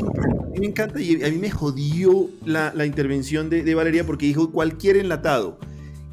[0.65, 4.97] encanta, y a mí me jodió la, la intervención de, de, Valeria porque dijo cualquier
[4.97, 5.57] enlatado.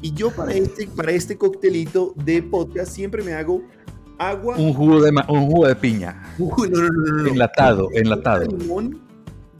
[0.01, 3.63] Y yo para este, para este coctelito de podcast siempre me hago
[4.17, 4.55] agua.
[4.57, 6.33] Un jugo de, un jugo de piña.
[6.37, 8.45] no, no, no, no, Enlatado, enlatado.
[8.45, 9.01] Limón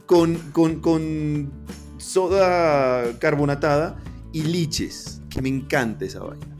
[0.05, 1.51] con, con, con
[1.97, 3.97] soda carbonatada
[4.31, 6.54] y liches, que me encanta esa vaina.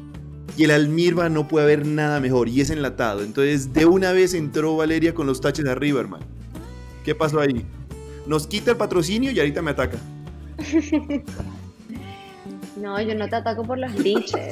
[0.58, 3.24] Y el almirba no puede haber nada mejor y es enlatado.
[3.24, 6.26] Entonces, de una vez entró Valeria con los taches arriba, hermano.
[7.04, 7.66] ¿Qué pasó ahí?
[8.26, 9.98] Nos quita el patrocinio y ahorita me ataca.
[12.76, 14.50] No, yo no te ataco por los liches.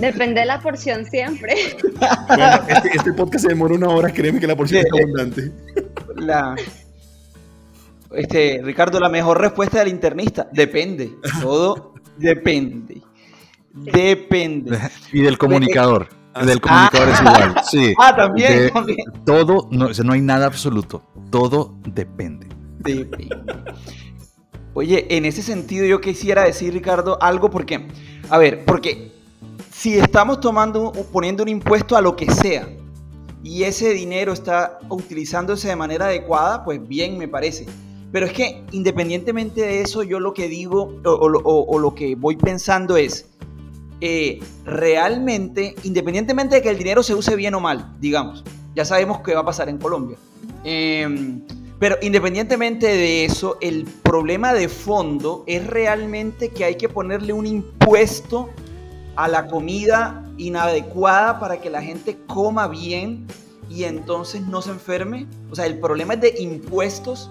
[0.00, 1.54] Depende de la porción siempre.
[2.28, 5.52] Bueno, este, este, podcast se demora una hora, créeme que la porción es abundante.
[6.16, 6.56] La,
[8.12, 11.12] este, Ricardo, la mejor respuesta del internista, depende.
[11.40, 13.02] Todo depende.
[13.76, 14.78] Depende.
[15.12, 16.08] Y del comunicador.
[16.44, 17.54] del comunicador es igual.
[17.70, 17.94] Sí.
[17.98, 18.70] Ah, también.
[18.72, 19.06] también.
[19.24, 21.02] Todo, no, no hay nada absoluto.
[21.30, 22.48] Todo depende.
[22.78, 23.28] Depende.
[24.74, 27.86] Oye, en ese sentido yo quisiera decir, Ricardo, algo porque,
[28.28, 29.12] a ver, porque
[29.72, 32.68] si estamos tomando, poniendo un impuesto a lo que sea
[33.42, 37.66] y ese dinero está utilizándose de manera adecuada, pues bien me parece.
[38.12, 42.14] Pero es que independientemente de eso, yo lo que digo o, o, o lo que
[42.14, 43.30] voy pensando es,
[44.00, 49.20] eh, realmente, independientemente de que el dinero se use bien o mal, digamos, ya sabemos
[49.20, 50.16] qué va a pasar en Colombia.
[50.64, 51.40] Eh,
[51.78, 57.46] pero independientemente de eso, el problema de fondo es realmente que hay que ponerle un
[57.46, 58.48] impuesto
[59.14, 63.26] a la comida inadecuada para que la gente coma bien
[63.68, 65.26] y entonces no se enferme.
[65.50, 67.30] O sea, el problema es de impuestos.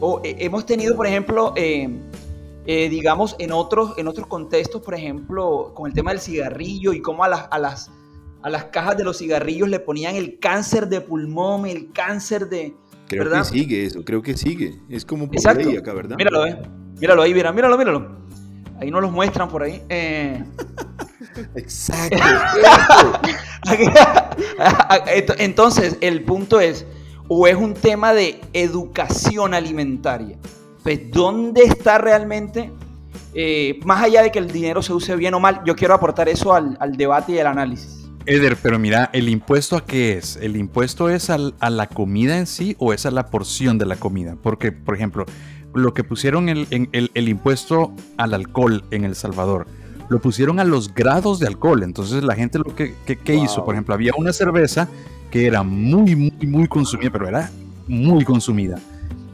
[0.00, 1.54] O, eh, hemos tenido, por ejemplo,
[2.66, 7.00] eh, digamos, en otros, en otros contextos, por ejemplo, con el tema del cigarrillo y
[7.00, 7.90] cómo a las, a, las,
[8.42, 12.74] a las cajas de los cigarrillos le ponían el cáncer de pulmón, el cáncer de...
[13.08, 13.42] Creo ¿verdad?
[13.42, 14.80] que sigue eso, creo que sigue.
[14.88, 15.68] Es como por Exacto.
[15.68, 16.16] ley acá, ¿verdad?
[16.16, 16.60] Míralo, eh.
[16.98, 18.16] Míralo ahí, mira, míralo, míralo.
[18.80, 19.82] Ahí no los muestran por ahí.
[19.88, 20.42] Eh...
[21.54, 22.16] Exacto.
[25.38, 26.84] Entonces, el punto es,
[27.28, 30.38] o es un tema de educación alimentaria.
[30.86, 32.70] Pues, ¿dónde está realmente,
[33.34, 36.28] eh, más allá de que el dinero se use bien o mal, yo quiero aportar
[36.28, 38.08] eso al, al debate y al análisis?
[38.24, 40.36] Eder, pero mira, ¿el impuesto a qué es?
[40.36, 43.86] ¿El impuesto es al, a la comida en sí o es a la porción de
[43.86, 44.36] la comida?
[44.40, 45.26] Porque, por ejemplo,
[45.74, 49.66] lo que pusieron el, el, el impuesto al alcohol en El Salvador,
[50.08, 51.82] lo pusieron a los grados de alcohol.
[51.82, 53.44] Entonces la gente lo que, que, que wow.
[53.44, 54.88] hizo, por ejemplo, había una cerveza
[55.32, 57.50] que era muy, muy, muy consumida, pero era
[57.88, 58.78] muy consumida.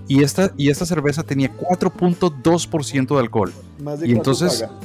[0.09, 3.53] Y esta, y esta cerveza tenía 4.2% de alcohol.
[3.83, 4.63] Más de y entonces...
[4.63, 4.81] paga.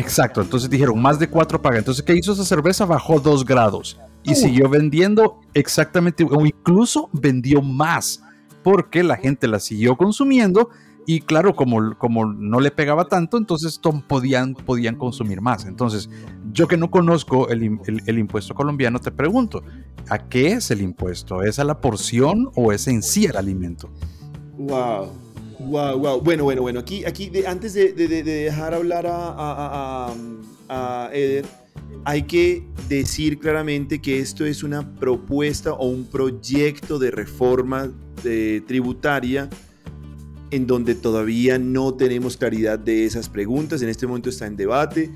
[0.00, 1.78] Exacto, entonces dijeron más de 4 paga.
[1.78, 2.84] Entonces, ¿qué hizo esa cerveza?
[2.84, 4.34] Bajó 2 grados y uh.
[4.34, 8.22] siguió vendiendo exactamente, o incluso vendió más,
[8.62, 10.68] porque la gente la siguió consumiendo
[11.06, 15.64] y claro, como, como no le pegaba tanto, entonces podían, podían consumir más.
[15.64, 16.10] Entonces,
[16.52, 19.62] yo que no conozco el, el, el, impuesto colombiano, te pregunto,
[20.10, 21.42] ¿a qué es el impuesto?
[21.42, 23.88] ¿Es a la porción o es en sí el alimento?
[24.58, 25.12] Wow.
[25.60, 26.20] Wow, wow.
[26.20, 26.80] Bueno, bueno, bueno.
[26.80, 30.14] Aquí, aquí de, antes de, de, de, dejar hablar a,
[31.12, 31.44] Eder,
[32.04, 37.90] hay que decir claramente que esto es una propuesta o un proyecto de reforma
[38.22, 39.48] de, tributaria
[40.50, 43.82] en donde todavía no tenemos claridad de esas preguntas.
[43.82, 45.10] En este momento está en debate.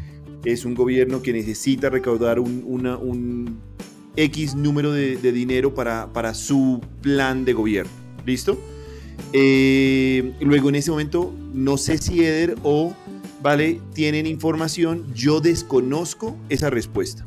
[0.45, 3.59] Es un gobierno que necesita recaudar un,
[4.15, 7.93] X número de, dinero para su plan de gobierno.
[8.25, 8.59] ¿Listo?
[9.33, 12.94] Eh, luego en ese momento, no sé si Eder o
[13.40, 17.25] Vale tienen información, yo desconozco esa respuesta.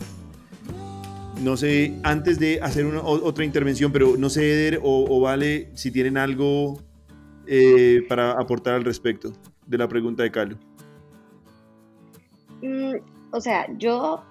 [1.43, 5.91] No sé, antes de hacer una, otra intervención, pero no sé Eder o, Vale si
[5.91, 6.79] tienen algo
[7.47, 9.33] eh, para aportar al respecto
[9.67, 10.57] de la pregunta de Calo.
[12.61, 12.95] Mm,
[13.31, 14.23] o sea, yo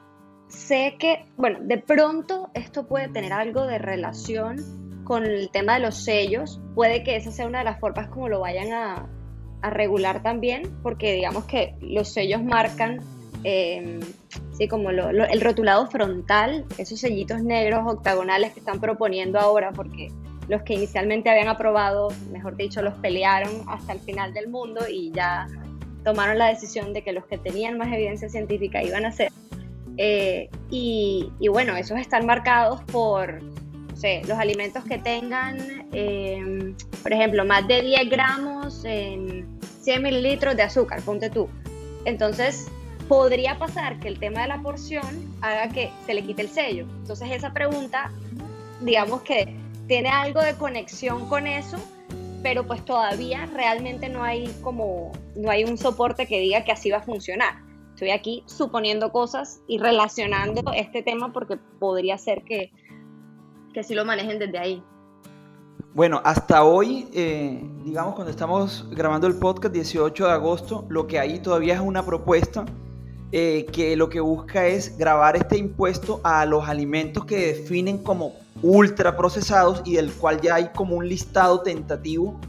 [0.48, 5.80] sé que, bueno, de pronto esto puede tener algo de relación con el tema de
[5.80, 9.06] los sellos, puede que esa sea una de las formas como lo vayan a,
[9.62, 13.00] a regular también, porque digamos que los sellos marcan
[13.44, 14.00] em,
[14.52, 20.08] sí, como el rotulado frontal, esos sellitos negros octagonales que están proponiendo ahora, porque
[20.48, 25.10] los que inicialmente habían aprobado, mejor dicho, los pelearon hasta el final del mundo y
[25.12, 25.46] ya
[26.04, 29.32] tomaron la decisión de que los que tenían más evidencia científica iban a ser.
[29.96, 33.40] Eh, y, bueno, esos están marcados por
[34.26, 39.46] los alimentos que tengan, em, por ejemplo, más de 10 gramos en
[39.82, 41.48] 100 mililitros de azúcar, ponte tú.
[42.04, 42.68] Entonces,
[43.08, 46.86] podría pasar que el tema de la porción haga que se le quite el sello.
[47.00, 48.10] Entonces, esa pregunta,
[48.80, 51.78] digamos que tiene algo de conexión con eso,
[52.42, 56.90] pero pues todavía realmente no hay como, no hay un soporte que diga que así
[56.90, 57.54] va a funcionar.
[57.94, 62.72] Estoy aquí suponiendo cosas y relacionando este tema porque podría ser que,
[63.74, 64.82] que sí lo manejen desde ahí.
[65.92, 71.18] Bueno, hasta hoy, eh, digamos cuando estamos grabando el podcast 18 de agosto, lo que
[71.18, 72.64] hay todavía es una propuesta
[73.32, 78.32] eh, que lo que busca es grabar este impuesto a los alimentos que definen como
[78.62, 82.40] ultraprocesados y del cual ya hay como un listado tentativo,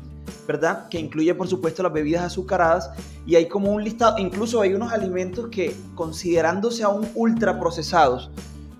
[0.47, 0.87] ¿verdad?
[0.89, 2.91] Que incluye por supuesto las bebidas azucaradas
[3.25, 8.29] y hay como un listado, incluso hay unos alimentos que considerándose aún ultraprocesados,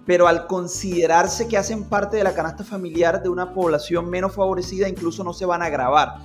[0.06, 4.88] pero al considerarse que hacen parte de la canasta familiar de una población menos favorecida,
[4.88, 6.20] incluso no se van a grabar.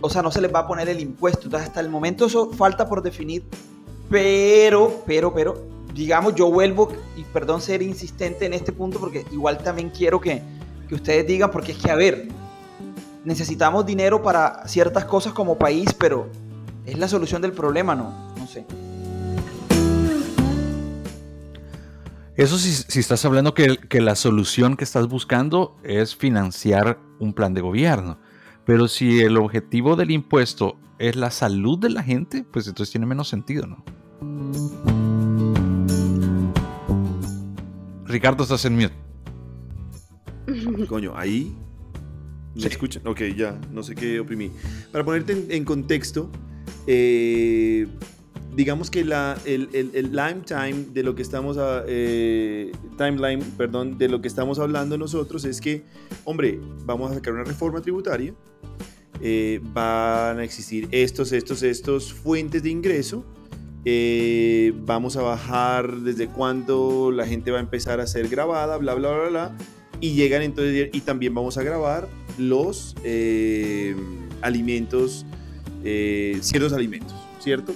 [0.00, 1.44] O sea, no se les va a poner el impuesto.
[1.44, 3.44] Entonces, hasta el momento eso falta por definir
[4.12, 9.56] pero, pero, pero, digamos, yo vuelvo, y perdón ser insistente en este punto, porque igual
[9.56, 10.42] también quiero que,
[10.86, 12.28] que ustedes digan, porque es que, a ver,
[13.24, 16.26] necesitamos dinero para ciertas cosas como país, pero
[16.84, 17.94] ¿es la solución del problema?
[17.94, 18.66] No, no sé.
[22.36, 27.34] Eso si, si estás hablando que, que, la solución que estás buscando es financiar un
[27.34, 28.18] plan de gobierno.
[28.64, 33.06] Pero si el objetivo del impuesto es la salud de la gente, pues entonces tiene
[33.06, 33.84] menos sentido, ¿no?
[38.06, 38.92] Ricardo, estás en mute.
[40.88, 41.56] Coño, ahí.
[42.54, 43.06] ¿Me escuchan?
[43.06, 44.50] Ok, ya, no sé qué oprimí.
[44.90, 46.30] Para ponerte en, contexto,
[46.86, 47.88] eh,
[48.54, 54.08] digamos que la, el, el, lime time de lo que estamos eh, timeline, perdón, de
[54.08, 55.84] lo que estamos hablando nosotros es que,
[56.24, 58.34] hombre, vamos a sacar una reforma tributaria,
[59.20, 63.24] eh, van a existir estos, estos, estos fuentes de ingreso
[63.84, 68.94] eh, vamos a bajar desde cuándo la gente va a empezar a ser grabada, bla,
[68.94, 69.56] bla, bla, bla.
[70.00, 72.94] Y llegan entonces, y también vamos a grabar los
[74.42, 75.24] alimentos,
[75.82, 77.72] ciertos alimentos, ¿cierto?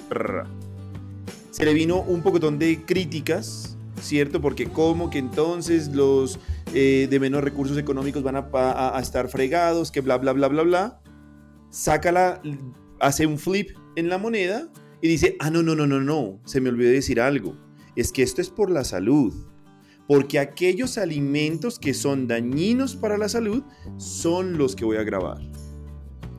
[1.57, 4.39] Se le vino un pocotón de críticas, ¿cierto?
[4.39, 6.39] Porque como que entonces los
[6.71, 8.49] de menos recursos económicos van a,
[8.95, 11.01] a, estar fregados, que bla, bla, bla, bla, bla.
[11.71, 12.43] Sácala,
[12.99, 16.61] hace un flip en la moneda y dice, ah, no, no, no, no, no, se
[16.61, 17.57] me olvidó decir algo.
[17.95, 19.33] Es que esto es por la salud.
[20.07, 23.63] Porque aquellos alimentos que son dañinos para la salud
[23.97, 25.39] son los que voy a grabar.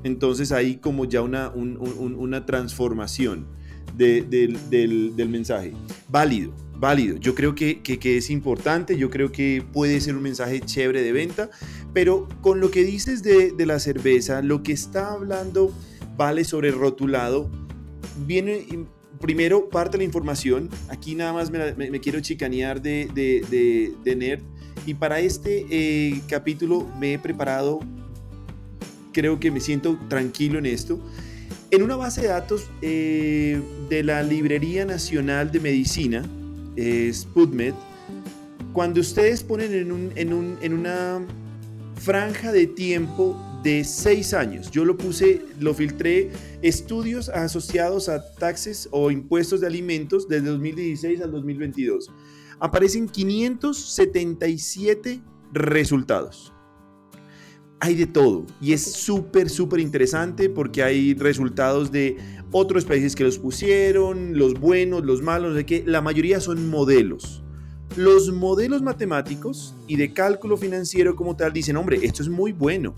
[0.04, 3.58] Entonces hay como ya una, una transformación
[3.98, 5.72] del, mensaje.
[6.08, 7.16] Válido, válido.
[7.16, 11.50] Yo creo que, es importante, yo creo que puede ser un mensaje chévere de venta,
[11.92, 15.72] pero con lo que dices de, la cerveza, lo que está hablando
[16.16, 17.50] vale sobre rotulado
[18.26, 18.66] viene
[19.20, 20.70] primero parte de la información.
[20.88, 24.42] Aquí nada más me, quiero chicanear de, de, de, Nerd.
[24.87, 27.80] Y para este eh, capítulo me he preparado,
[29.12, 30.98] creo que me siento tranquilo en esto.
[31.70, 36.24] En una base de datos eh, de la Librería Nacional de Medicina,
[36.76, 37.12] eh,
[38.72, 41.20] cuando ustedes ponen en, un, en, un, en una
[41.96, 44.70] franja de tiempo de seis años.
[44.70, 46.31] Yo lo puse, lo filtré,
[46.62, 52.11] estudios asociados a taxes o impuestos de alimentos desde 2016 al 2022.
[52.61, 55.20] Aparecen 577
[55.52, 56.54] resultados.
[57.80, 58.44] Hay de todo.
[58.60, 62.16] Y es súper, súper interesante porque hay resultados de
[62.50, 67.42] otros países que los pusieron, los buenos, los malos, de que la mayoría son modelos.
[67.96, 72.94] Los modelos matemáticos y de cálculo financiero como tal dicen, hombre, esto es muy bueno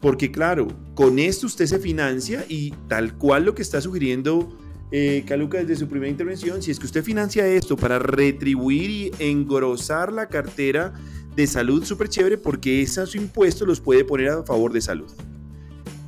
[0.00, 4.56] porque claro, con esto usted se financia y tal cual lo que está sugiriendo
[4.92, 9.10] eh, Caluca desde su primera intervención, si es que usted financia esto para retribuir y
[9.18, 10.94] engrosar la cartera
[11.36, 15.10] de salud, súper chévere, porque esos impuestos los puede poner a favor de salud.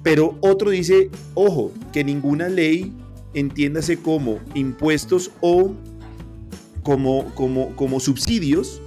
[0.02, 2.92] Pero otro dice, ojo, que ninguna ley,
[3.34, 5.74] entiéndase como impuestos o
[6.82, 8.80] como, como, como subsidios,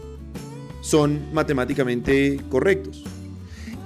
[0.82, 3.04] son matemáticamente correctos.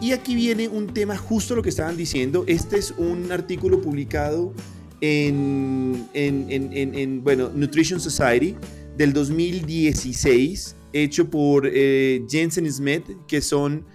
[0.01, 2.43] Y aquí viene un tema justo lo que estaban diciendo.
[2.47, 4.53] Este es un artículo publicado
[5.01, 8.56] en, en, bueno, Nutrition Society
[8.97, 13.85] del 2016, hecho por eh, Jensen Smith, que son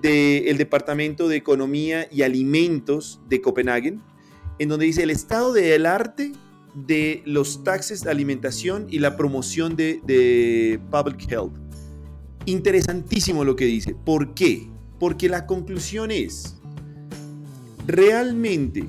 [0.00, 3.98] del Departamento de Economía y Alimentos de Copenhague,
[4.58, 6.32] en donde dice el estado del arte
[6.74, 11.52] de los taxes de alimentación y la promoción de, de public health.
[12.46, 13.94] Interesantísimo lo que dice.
[13.94, 14.68] ¿Por qué?
[14.98, 16.56] Porque la conclusión es,
[17.86, 18.84] realmente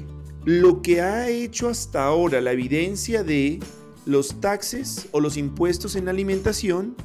[0.46, 3.60] lo que ha hecho hasta ahora la evidencia de
[4.06, 6.96] los taxes o los impuestos en alimentación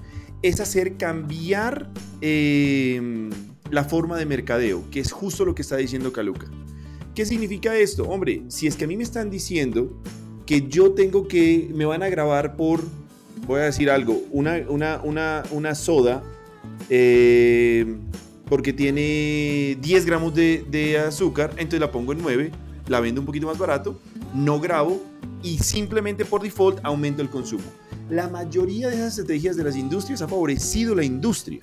[0.42, 3.30] es hacer cambiar em,
[3.70, 6.46] la forma de mercadeo, que es justo lo que está diciendo Caluca.
[7.14, 8.04] ¿Qué significa esto?
[8.04, 10.00] Hombre, si es que a mí me están diciendo
[10.46, 12.80] que yo tengo que, me van a grabar por,
[13.46, 16.22] voy a decir algo, una, una, una, una soda,
[16.88, 17.98] em,
[18.48, 22.52] porque tiene 10 gramos de, de azúcar, entonces la pongo en 9
[22.88, 23.98] la vendo un poquito más barato,
[24.34, 25.02] no grabo
[25.42, 27.64] y simplemente por default aumento el consumo.
[28.10, 31.60] La mayoría de esas estrategias de las industrias ha favorecido la industria.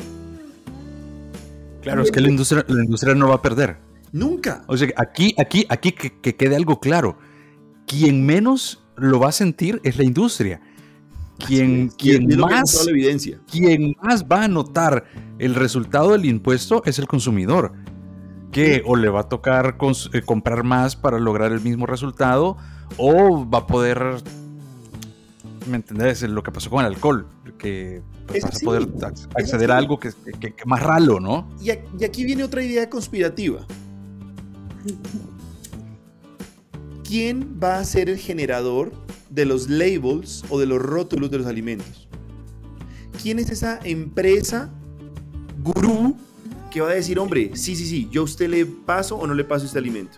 [1.81, 3.77] Claro, es que la industria, la industria no va a perder.
[4.11, 4.63] Nunca.
[4.67, 7.17] O sea, aquí, aquí, aquí que, quede algo claro.
[7.85, 10.61] Quien menos lo va a sentir es la industria.
[11.45, 13.41] Quien, quien, más, evidencia.
[13.51, 15.05] quien más va a notar
[15.37, 17.73] el resultado del impuesto es el consumidor
[18.53, 19.75] que o le va a tocar
[20.13, 22.55] eh, comprar más para lograr el mismo resultado
[22.95, 24.23] o va a poder,
[25.67, 26.21] ¿me entendés?
[26.23, 28.87] Lo que pasó con el alcohol, que pues, vas a poder
[29.35, 30.15] acceder a algo que, es
[30.65, 31.49] más ralo, ¿no?
[31.61, 33.65] Y, aquí viene otra idea conspirativa.
[37.03, 38.91] ¿Quién va a ser el generador
[39.29, 42.07] de los labels o de los rótulos de los alimentos?
[43.21, 44.69] ¿Quién es esa empresa
[45.63, 46.15] gurú
[46.75, 49.33] que va a decir, hombre, sí, sí, sí, yo a usted le paso o no
[49.33, 50.17] le paso este alimento.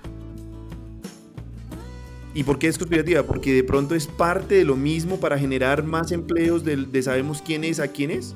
[2.38, 3.24] ¿Y por qué es conspirativa?
[3.24, 7.64] Porque de pronto es parte de lo mismo para generar más empleos de, sabemos quién
[7.64, 8.36] es a quién es.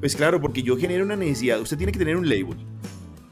[0.00, 1.60] Pues claro, porque yo genero una necesidad.
[1.60, 2.56] Usted tiene que tener un label,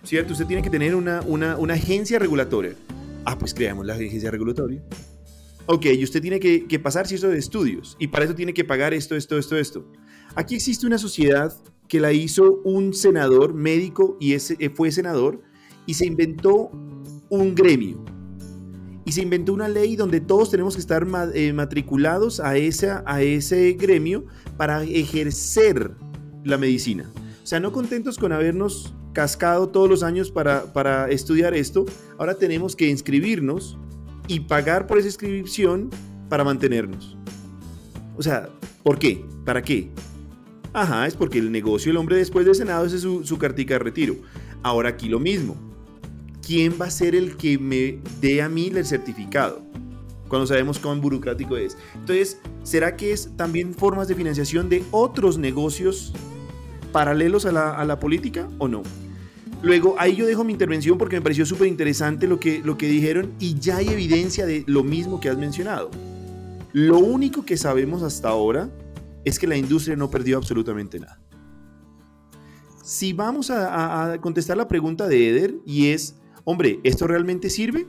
[0.04, 0.32] ¿cierto?
[0.32, 2.76] Usted tiene que tener una, una, agencia regulatoria.
[3.24, 4.80] Ah, pues creamos la agencia regulatoria.
[5.66, 7.96] Ok, y usted tiene que, que pasar ciertos estudios.
[7.98, 9.92] Y para eso tiene que pagar esto, esto, esto, esto.
[10.36, 11.52] Aquí existe una sociedad
[11.88, 15.42] que la hizo un senador médico y ese, fue senador
[15.84, 16.70] y se inventó
[17.28, 18.15] un gremio.
[19.06, 23.22] Y se inventó una ley donde todos tenemos que estar eh, matriculados a, esa, a
[23.22, 24.26] ese gremio
[24.58, 25.92] para ejercer
[26.44, 27.10] la medicina.
[27.42, 31.86] O sea, no contentos con habernos cascado todos los años para, para estudiar esto,
[32.18, 33.78] ahora tenemos que inscribirnos
[34.28, 35.88] y pagar por esa inscripción
[36.28, 37.16] para mantenernos.
[38.16, 38.50] O sea,
[38.82, 39.24] ¿por qué?
[39.44, 39.90] ¿Para qué?
[40.72, 43.78] Ajá, es porque el negocio del hombre después del Senado es su, su cartica de
[43.78, 44.16] retiro.
[44.62, 45.65] Ahora aquí lo mismo.
[46.46, 49.62] ¿Quién va a ser el que me dé a mí el certificado?
[50.28, 51.76] Cuando sabemos cuán burocrático es.
[51.94, 56.12] Entonces, ¿será que es también formas de financiación de otros negocios
[56.92, 58.84] paralelos a la, a política o no?
[59.62, 62.86] Luego, ahí yo dejo mi intervención porque me pareció súper interesante lo que, lo que
[62.86, 65.90] dijeron y ya hay evidencia de lo mismo que has mencionado.
[66.72, 68.70] Lo único que sabemos hasta ahora
[69.24, 71.18] es que la industria no perdió absolutamente nada.
[72.84, 76.14] Si vamos a, contestar la pregunta de Eder y es,
[76.46, 77.86] hombre, ¿esto realmente sirve?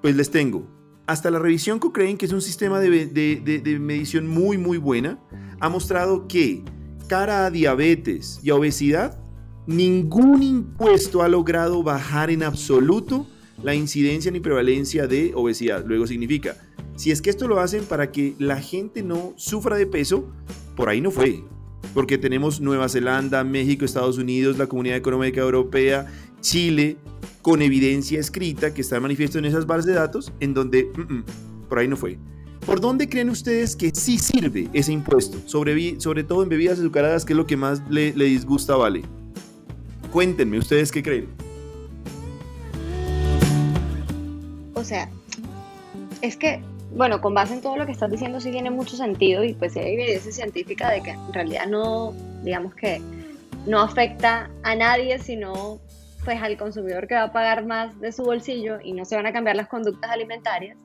[0.00, 0.66] Pues les tengo.
[1.06, 5.18] Hasta la revisión Cochrane, que es un sistema de, de medición muy, muy buena,
[5.60, 6.64] ha mostrado que
[7.08, 9.20] cara a diabetes y a obesidad,
[9.66, 13.26] ningún impuesto ha logrado bajar en absoluto
[13.62, 15.84] la incidencia ni prevalencia de obesidad.
[15.86, 16.56] Luego significa,
[16.96, 20.30] si es que esto lo hacen para que la gente no sufra de peso,
[20.76, 21.42] por ahí no fue.
[21.94, 26.06] Porque tenemos Nueva Zelanda, México, Estados Unidos, la Comunidad Económica Europea,
[26.46, 26.96] Chile,
[27.42, 31.24] con evidencia escrita que está manifiesto en esas bases de datos, en donde mm, mm,
[31.68, 32.18] por ahí no fue.
[32.64, 35.38] ¿Por dónde creen ustedes que sí sirve ese impuesto?
[35.46, 39.02] Sobre, sobre todo en bebidas azucaradas, que es lo que más le, le disgusta Vale.
[40.12, 41.26] Cuéntenme, ¿ustedes qué creen?
[44.74, 45.10] O sea,
[46.22, 49.42] es que bueno, con base en todo lo que estás diciendo sí tiene mucho sentido
[49.42, 53.02] y pues hay evidencia científica de que en realidad no, digamos que
[53.66, 55.80] no afecta a nadie, sino
[56.26, 59.26] pues al consumidor que va a pagar más de su bolsillo y no se van
[59.26, 60.76] a cambiar las conductas alimentarias,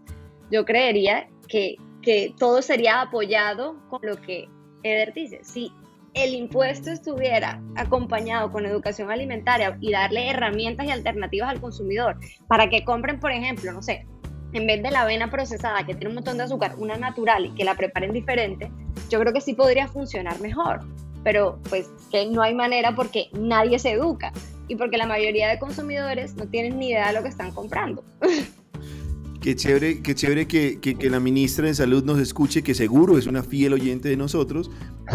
[0.52, 4.48] yo creería que, que todo sería apoyado con lo que
[4.84, 5.39] Eder dice.
[5.44, 5.74] Si
[6.14, 12.18] el impuesto estuviera acompañado con educación alimentaria y darle herramientas y alternativas al consumidor
[12.48, 14.06] para que compren, por ejemplo, no sé,
[14.54, 17.56] en vez de la avena procesada que tiene un montón de azúcar, una natural y
[17.56, 18.72] que la preparen diferente,
[19.10, 20.82] yo creo que sí podría funcionar mejor.
[21.24, 24.34] Pero pues que no hay manera porque nadie se educa
[24.72, 28.05] y porque la mayoría de consumidores no tienen ni idea de lo que están comprando.
[29.41, 33.26] Qué chévere, qué chévere que, que, la ministra de Salud nos escuche, que seguro es
[33.26, 34.69] una fiel oyente de nosotros,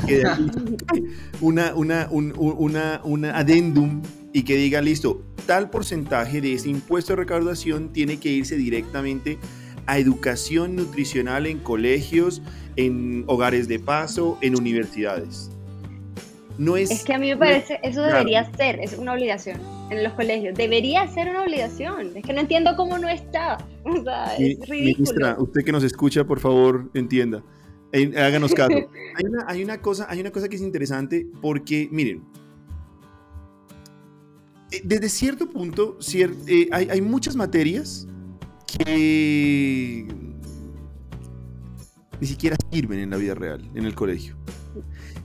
[0.04, 0.24] que
[1.40, 4.02] una, una, un, una, una adendum
[4.32, 9.38] y que diga, listo, tal porcentaje de ese impuesto de recaudación tiene que irse directamente
[9.86, 12.42] a educación nutricional en colegios,
[12.74, 15.52] en hogares de paso, en universidades.
[16.59, 20.02] No es, es que a mí me parece, eso debería ser, es una obligación en
[20.02, 20.57] los colegios.
[20.57, 22.16] Debería ser una obligación.
[22.16, 23.59] Es que no entiendo cómo no está.
[23.84, 24.96] O sea, es ridículo.
[24.98, 27.44] Ministra, usted que nos escucha, por favor, entienda.
[27.92, 28.72] Háganos caso.
[29.16, 32.24] hay, una, hay, una cosa, hay una cosa que es interesante porque, miren,
[34.72, 35.98] eh, desde cierto punto,
[36.48, 38.09] eh, hay, hay muchas materias
[38.66, 40.07] que
[42.20, 44.36] ni siquiera sirven en la vida real, en el colegio.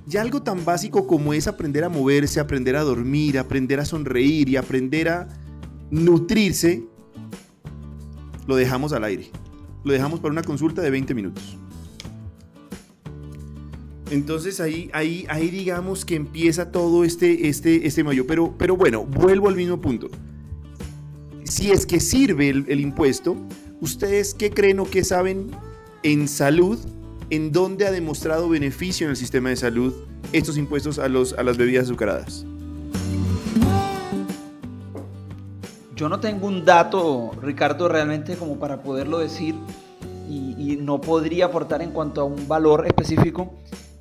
[0.05, 4.49] Ya algo tan básico como es aprender a moverse, aprender a dormir, aprender a sonreír
[4.49, 5.27] y aprender a
[5.91, 6.83] nutrirse,
[8.47, 9.29] lo dejamos al aire.
[9.83, 11.57] Lo dejamos para una consulta de 20 minutos.
[14.09, 18.27] Entonces ahí, ahí, ahí digamos que empieza todo este, este, este medio.
[18.27, 20.09] Pero, pero bueno, vuelvo al mismo punto.
[21.45, 23.37] Si es que sirve el, el impuesto,
[23.79, 25.51] ¿ustedes qué creen o qué saben
[26.03, 26.77] en salud
[27.31, 29.93] en dónde ha demostrado beneficio en el sistema de salud
[30.33, 32.45] estos impuestos a, los, a las bebidas azucaradas?
[35.95, 39.55] Yo no tengo un dato, Ricardo, realmente como para poderlo decir
[40.29, 43.53] y, no podría aportar en cuanto a un valor específico.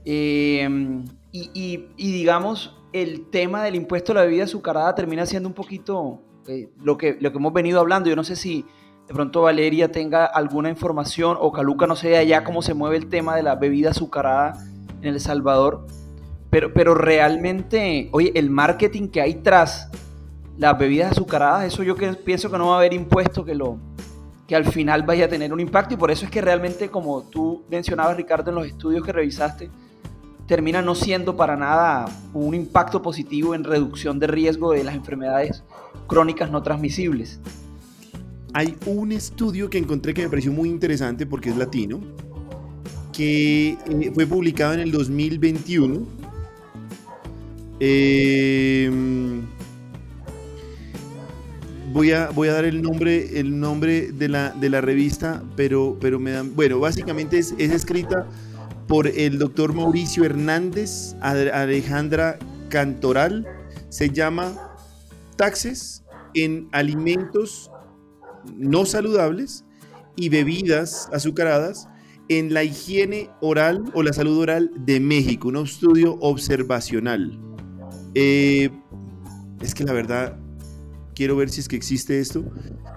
[0.05, 6.23] Em, y, digamos, el tema del impuesto a la bebida azucarada termina siendo un poquito
[6.49, 8.09] eh, lo, que, lo que hemos venido hablando.
[8.09, 8.65] Yo no sé si
[9.11, 13.09] de pronto Valeria tenga alguna información o Caluca no sé allá cómo se mueve el
[13.09, 14.65] tema de la bebida azucarada
[15.03, 15.85] en El Salvador,
[16.49, 19.91] pero, pero realmente, oye, el marketing que hay tras
[20.57, 23.79] las bebidas azucaradas, eso yo pienso que no va a haber impuesto que lo
[24.47, 25.95] que al final vaya a tener un impacto.
[25.95, 29.73] Y por eso es que realmente como tú mencionabas Ricardo en los estudios que revisaste,
[30.47, 35.65] termina no siendo para nada un impacto positivo en reducción de riesgo de las enfermedades
[36.07, 37.41] crónicas no transmisibles
[38.53, 42.01] hay un estudio que encontré que me pareció muy interesante porque es latino,
[43.13, 46.07] que eh, fue publicado en el 2021.
[47.81, 49.43] Em,
[51.93, 55.97] voy, a, voy a dar el nombre, el nombre de, la, de la revista, pero,
[56.01, 56.55] pero me dan.
[56.55, 58.27] Bueno, básicamente es, es escrita
[58.87, 62.39] por el doctor Mauricio Hernández, Alejandra
[62.69, 63.47] Cantoral.
[63.89, 64.53] Se llama
[65.37, 66.03] Taxes
[66.35, 67.71] en alimentos
[68.57, 69.65] no saludables
[70.17, 71.89] y bebidas azucaradas
[72.29, 77.39] en la higiene oral o la salud oral de México, un estudio observacional.
[78.15, 78.71] Eh,
[79.61, 80.39] es que la verdad,
[81.15, 82.45] quiero ver si es que existe esto.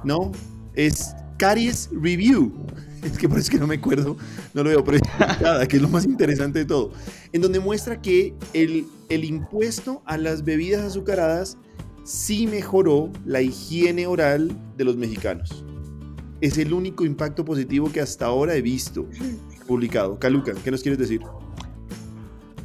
[0.04, 0.32] No,
[0.76, 2.54] es Caries Review.
[3.04, 4.16] Es que por eso que no me acuerdo,
[4.54, 5.04] no lo veo, pero es
[5.68, 6.94] que es lo más interesante de todo.
[7.34, 11.58] En donde muestra que el, el impuesto a las bebidas azucaradas
[12.04, 15.64] sí mejoró la higiene oral de los mexicanos.
[16.42, 19.08] Es el único impacto positivo que hasta ahora he visto
[19.68, 20.20] publicado.
[20.20, 21.22] Caluca, ¿qué nos quieres decir?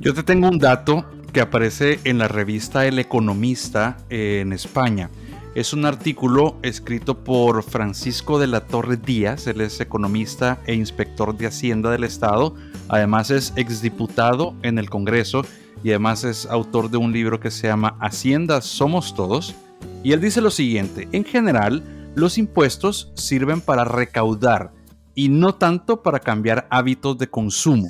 [0.00, 5.10] Yo te tengo un dato que aparece en la revista El Economista eh, en España.
[5.54, 11.36] Es un artículo escrito por Francisco de la Torre Díaz, él es economista e inspector
[11.36, 12.54] de Hacienda del Estado,
[12.88, 15.44] además es exdiputado en el Congreso
[15.82, 19.54] y además es autor de un libro que se llama Hacienda Somos Todos.
[20.02, 24.72] Y él dice lo siguiente, en general, los impuestos sirven para recaudar
[25.14, 27.88] y no tanto para cambiar hábitos de consumo.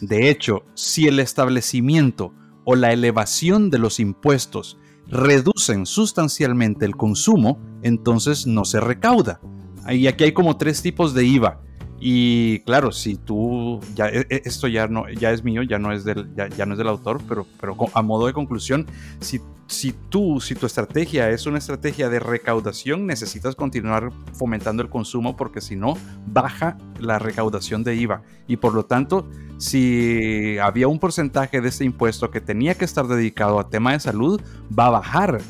[0.00, 2.32] De hecho, si el establecimiento
[2.64, 9.40] o la elevación de los impuestos reducen sustancialmente el consumo, entonces no se recauda.
[9.88, 11.60] Y aquí hay como tres tipos de IVA.
[12.02, 15.92] Y claro, si tú, ya, e, e, esto ya, no, ya es mío, ya no
[15.92, 18.86] es del, ya, no es del autor, pero, pero a modo de conclusión,
[19.20, 24.88] si, si tú, si tu estrategia es una estrategia de recaudación, necesitas continuar fomentando el
[24.88, 25.94] consumo porque si no,
[26.26, 28.22] baja la recaudación de IVA.
[28.48, 29.28] Y por lo tanto,
[29.58, 34.00] si había un porcentaje de este impuesto que tenía que estar dedicado a tema de
[34.00, 34.40] salud,
[34.76, 35.42] va a bajar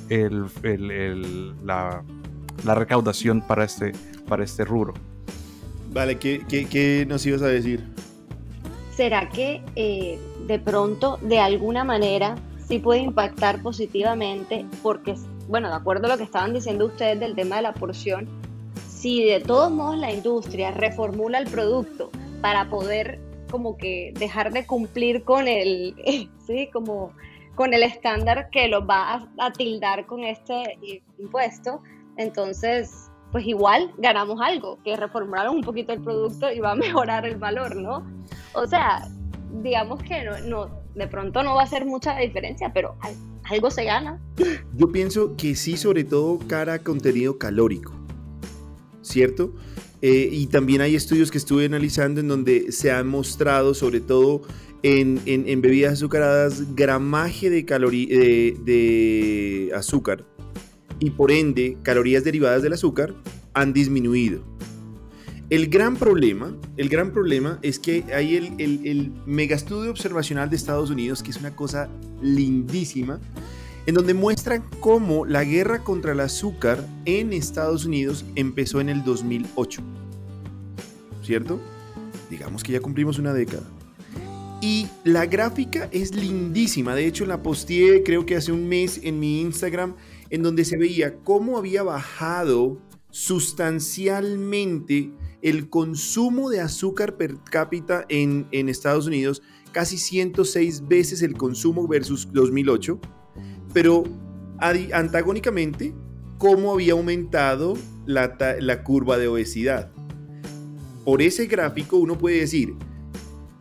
[2.64, 3.92] la recaudación para este,
[4.26, 4.94] para este rubro.
[5.92, 7.84] Vale, ¿qué, nos ibas a decir?
[8.94, 12.36] ¿Será que eh, de pronto, de alguna manera,
[12.66, 14.64] sí puede impactar positivamente?
[14.82, 15.16] Porque,
[15.48, 18.28] bueno, de acuerdo a lo que estaban diciendo ustedes del tema de la porción,
[18.88, 22.10] si de todos modos la industria reformula el producto
[22.40, 23.18] para poder
[23.50, 25.96] como que dejar de cumplir con el,
[26.46, 27.12] sí, como
[27.56, 30.78] con el estándar que lo va a, a tildar con este
[31.18, 31.82] impuesto,
[32.16, 37.26] entonces pues igual ganamos algo, que reformularon un poquito el producto y va a mejorar
[37.26, 38.04] el valor, ¿no?
[38.54, 39.08] O sea,
[39.62, 42.96] digamos que no, no de pronto no va a ser mucha diferencia, pero
[43.44, 44.20] algo se gana.
[44.74, 47.92] Yo pienso que sí, sobre todo cara a contenido calórico,
[49.02, 49.54] ¿cierto?
[50.02, 54.42] Eh, y también hay estudios que estuve analizando en donde se ha mostrado, sobre todo
[54.82, 60.24] en, en, bebidas azucaradas, gramaje de, de, de azúcar
[61.00, 63.14] y por ende calorías derivadas del azúcar
[63.54, 64.42] han disminuido.
[65.48, 70.48] El gran problema, el gran problema es que hay el, el, el mega estudio observacional
[70.48, 71.88] de Estados Unidos, que es una cosa
[72.22, 73.18] lindísima,
[73.86, 79.02] en donde muestran cómo la guerra contra el azúcar en Estados Unidos empezó en el
[79.02, 79.82] 2008.
[81.24, 81.60] ¿Cierto?
[82.30, 83.64] Digamos que ya cumplimos una década.
[84.60, 86.94] Y la gráfica es lindísima.
[86.94, 89.94] De hecho, la posteé creo que hace un mes en mi Instagram,
[90.30, 95.12] en donde se veía cómo había bajado sustancialmente
[95.42, 102.28] el consumo de azúcar per cápita en, Estados Unidos, casi 106 veces el consumo versus
[102.32, 103.00] 2008
[103.72, 104.04] pero
[104.60, 105.94] antagónicamente,
[106.38, 107.74] cómo había aumentado
[108.06, 109.90] la, la curva de obesidad.
[111.04, 112.74] Por ese gráfico uno puede decir,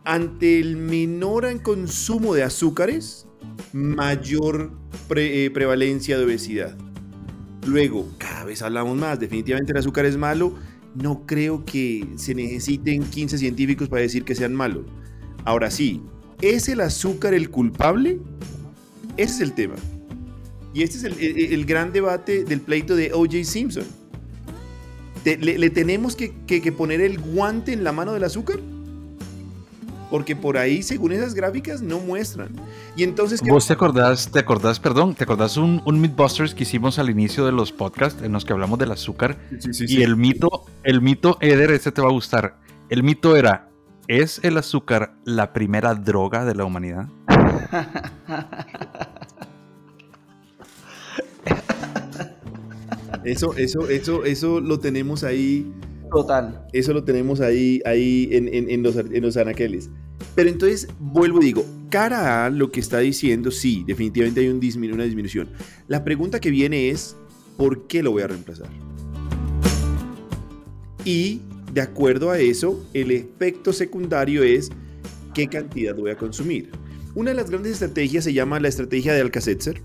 [0.04, 3.26] ante el menor consumo de azúcares,
[3.72, 4.72] mayor
[5.16, 6.76] eh, prevalencia de obesidad.
[7.66, 10.54] Luego, cada vez hablamos más, definitivamente el azúcar es malo,
[10.94, 14.86] no creo que se necesiten 15 científicos para decir que sean malos.
[15.44, 16.02] Ahora sí,
[16.40, 18.18] ¿es el azúcar el culpable?
[19.16, 19.74] Ese es el tema.
[20.72, 21.04] Y este es
[21.52, 23.44] el, gran debate del pleito de O.J.
[23.44, 23.84] Simpson.
[25.24, 28.60] le, tenemos que, poner el guante en la mano del azúcar?
[30.10, 32.50] Porque por ahí, según esas gráficas, no muestran.
[32.96, 33.40] Y entonces...
[33.42, 37.46] ¿Vos te acordás, te acordás, perdón, te acordás un, un Mythbusters que hicimos al inicio
[37.46, 39.38] de los podcasts en los que hablamos del azúcar?
[39.60, 42.58] Sí, sí, y el mito, el mito, Eder, este te va a gustar.
[42.88, 43.68] El mito era,
[44.08, 47.06] ¿es el azúcar la primera droga de la humanidad?
[53.24, 55.70] Eso, eso, eso, eso lo tenemos ahí.
[56.10, 56.66] Total.
[56.72, 59.90] Eso lo tenemos ahí, ahí en, los, en los anaqueles.
[60.34, 64.60] Pero entonces, vuelvo y digo, cara a lo que está diciendo, sí, definitivamente hay un
[64.92, 65.48] una disminución.
[65.88, 67.16] La pregunta que viene es,
[67.56, 68.68] ¿por qué lo voy a reemplazar?
[71.04, 71.40] Y
[71.72, 74.70] de acuerdo a eso, el efecto secundario es
[75.34, 76.70] qué cantidad voy a consumir.
[77.14, 79.82] Una de las grandes estrategias se llama la estrategia de Alka-Seltzer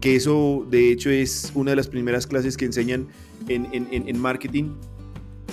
[0.00, 3.08] que eso de hecho es una de las primeras clases que enseñan
[3.48, 4.74] en, marketing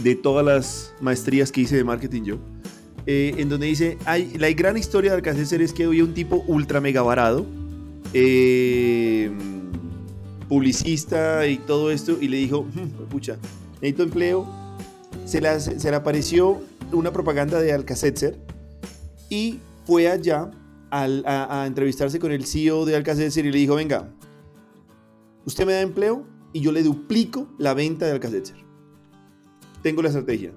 [0.02, 2.38] de todas las maestrías que hice de marketing yo.
[3.06, 6.44] Eh, en donde dice, hay, la gran historia de Alcacer es que había un tipo
[6.48, 7.46] ultra mega varado,
[8.14, 9.30] eh,
[10.48, 13.38] publicista y todo esto, y le dijo, hmm, pucha,
[13.82, 14.48] necesito empleo.
[15.26, 18.40] Se, le apareció una propaganda de Alcacer
[19.30, 20.52] y fue allá
[20.90, 24.10] a, entrevistarse con el CEO de Alcacer y le dijo, venga,
[25.46, 28.63] Usted me da empleo y yo le duplico la venta de Alcacelser.
[29.84, 30.52] Tengo la estrategia.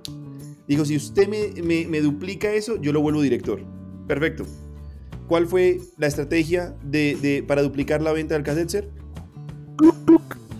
[0.68, 3.60] Dijo, si usted me, duplica eso, yo lo vuelvo director.
[4.06, 4.46] Perfecto.
[5.26, 8.88] ¿Cuál fue la estrategia de, para duplicar la venta de Alcacelser?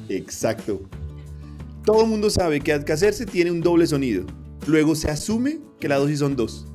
[0.09, 0.83] Exacto.
[1.85, 4.27] Todo el mundo sabe que Alcacelser tiene un doble sonido.
[4.67, 6.67] Luego se asume que la dosis son dos.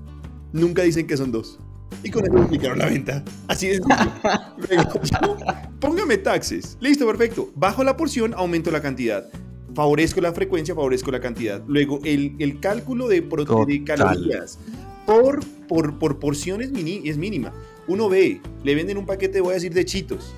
[0.53, 1.59] Nunca dicen que son dos.
[2.03, 3.23] Y con eso duplicaron la venta.
[3.47, 3.81] Así de
[5.79, 6.77] póngame taxes.
[6.79, 7.51] Listo, perfecto.
[7.55, 9.29] Bajo la porción, aumento la cantidad.
[9.73, 11.63] Favorezco la frecuencia, favorezco la cantidad.
[11.67, 14.59] Luego, el, el cálculo de, de calorías
[15.05, 17.53] por, por, por porciones es mínima.
[17.87, 20.33] Uno ve, le venden un paquete, voy a decir, de chitos.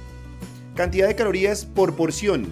[0.75, 2.47] Cantidad de calorías por porción,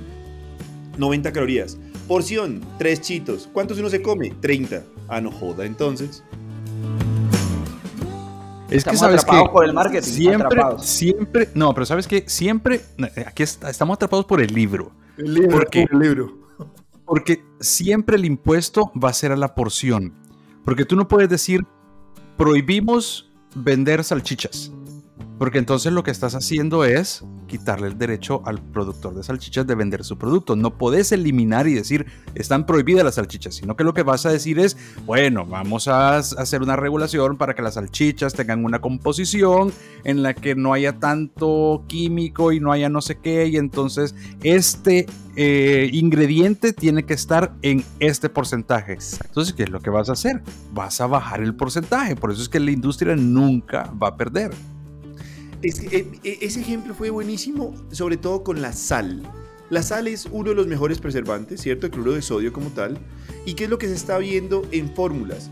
[0.97, 1.77] 90 calorías.
[2.07, 3.49] Porción, 3 chitos.
[3.51, 4.31] ¿Cuántos uno se come?
[4.41, 4.83] 30.
[5.07, 6.23] Ah, no joda, entonces.
[8.69, 10.07] Es que sabes que por el marketing.
[10.07, 12.81] Siempre, siempre, no, pero sabes que siempre,
[13.25, 14.91] aquí estamos atrapados por el libro.
[15.17, 16.40] El libro, porque, el libro.
[17.11, 20.13] Porque siempre el impuesto va a ser a la porción.
[20.63, 21.67] Porque tú no puedes decir,
[22.37, 24.71] prohibimos vender salchichas.
[25.41, 29.73] Porque entonces lo que estás haciendo es quitarle el derecho al productor de salchichas de
[29.73, 30.55] vender su producto.
[30.55, 34.31] No puedes eliminar y decir, están prohibidas las salchichas, sino que lo que vas a
[34.31, 34.77] decir es,
[35.07, 39.73] bueno, vamos a hacer una regulación para que las salchichas tengan una composición
[40.03, 44.13] en la que no haya tanto químico y no haya no sé qué, y entonces
[44.43, 48.99] este eh, ingrediente tiene que estar en este porcentaje.
[49.25, 50.43] Entonces, ¿qué es lo que vas a hacer?
[50.71, 52.15] Vas a bajar el porcentaje.
[52.15, 54.51] Por eso es que la industria nunca va a perder.
[55.63, 59.21] Eh, eh, ese ejemplo fue buenísimo, sobre todo con la sal.
[59.69, 61.85] La sal es uno de los mejores preservantes, ¿cierto?
[61.85, 62.97] El cloruro de sodio como tal.
[63.45, 65.49] ¿Y qué es lo que se está viendo en fórmulas?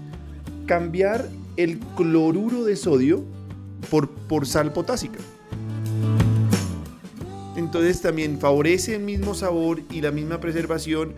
[0.66, 3.24] Cambiar el cloruro de sodio
[3.89, 5.20] por, por sal potásica.
[7.55, 11.14] Entonces también favorece el mismo sabor y la misma preservación.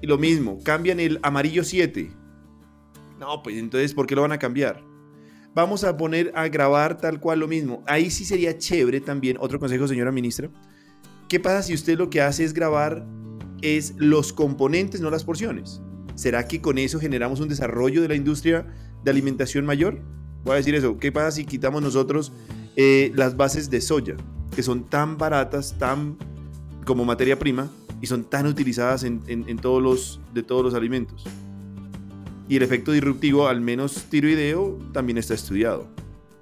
[0.00, 2.10] Y lo mismo, cambian el amarillo 7.
[3.20, 4.91] No, pues entonces, ¿por qué lo van a cambiar?
[5.54, 7.82] Vamos a poner a grabar tal cual lo mismo.
[7.86, 9.36] Ahí sí sería chévere también.
[9.38, 10.48] Otro consejo, señora ministra.
[11.28, 13.06] ¿Qué pasa si usted lo que hace es grabar
[13.60, 15.82] es los componentes, no las porciones?
[16.14, 18.66] ¿Será que con eso generamos un desarrollo de la industria
[19.04, 20.00] de alimentación mayor?
[20.44, 20.98] Voy a decir eso.
[20.98, 22.32] ¿Qué pasa si quitamos nosotros
[22.76, 24.16] eh, las bases de soya,
[24.56, 26.16] que son tan baratas, tan
[26.86, 31.26] como materia prima y son tan utilizadas en, en todos los de todos los alimentos?
[32.48, 35.88] Y el efecto disruptivo, al menos tiroideo, también está estudiado.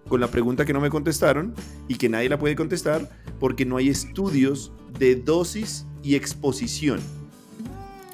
[0.08, 1.54] Con la pregunta que no me contestaron
[1.86, 7.00] y que nadie la puede contestar porque no hay estudios de dosis y exposición.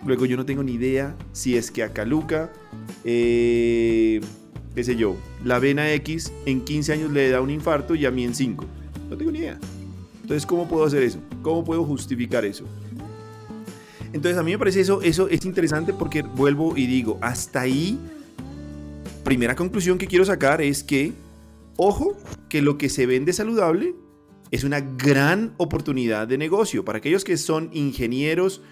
[0.04, 2.52] Luego yo no tengo ni idea si es que a Caluca,
[3.04, 4.20] eh,
[4.74, 8.10] qué sé yo, la vena X en 15 años le da un infarto y a
[8.10, 8.64] mí en 5.
[9.08, 9.58] No tengo ni idea.
[10.22, 11.20] Entonces, ¿cómo puedo hacer eso?
[11.42, 12.64] ¿Cómo puedo justificar eso?
[14.16, 17.98] Entonces a mí me parece eso, eso es interesante porque vuelvo y digo, hasta ahí,
[19.24, 21.12] primera conclusión que quiero sacar es que,
[21.76, 22.16] ojo,
[22.48, 23.94] que lo que se vende saludable
[24.50, 26.82] es una gran oportunidad de negocio.
[26.82, 28.62] Para aquellos que son ingenieros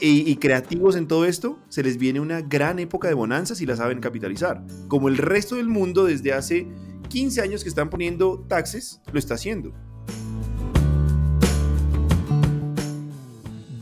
[0.00, 3.66] y, y, creativos en todo esto, se les viene una gran época de bonanzas y
[3.66, 4.64] la saben capitalizar.
[4.88, 6.66] Como el resto del mundo desde hace
[7.10, 9.74] 15 años que están poniendo taxes, lo está haciendo.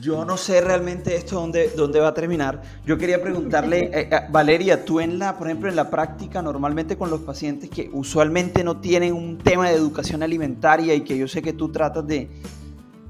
[0.05, 2.61] Yo no sé realmente esto dónde, dónde va a terminar.
[2.85, 6.99] Yo quería preguntarle, eh, eh, Valeria, tú en la, por ejemplo, en la práctica, normalmente
[6.99, 11.27] con los pacientes que usualmente no tienen un tema de educación alimentaria y que yo
[11.27, 12.29] sé que tú tratas de,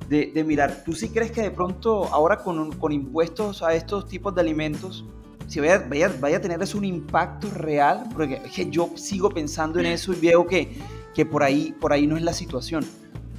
[0.08, 4.06] de, de mirar, ¿tú sí crees que de pronto ahora con, con impuestos a estos
[4.06, 5.04] tipos de alimentos,
[5.48, 8.04] si vaya, vaya, vaya a tener eso un impacto real?
[8.12, 10.76] Porque es que yo sigo pensando en eso y veo que,
[11.12, 12.84] que por, ahí, por ahí no es la situación.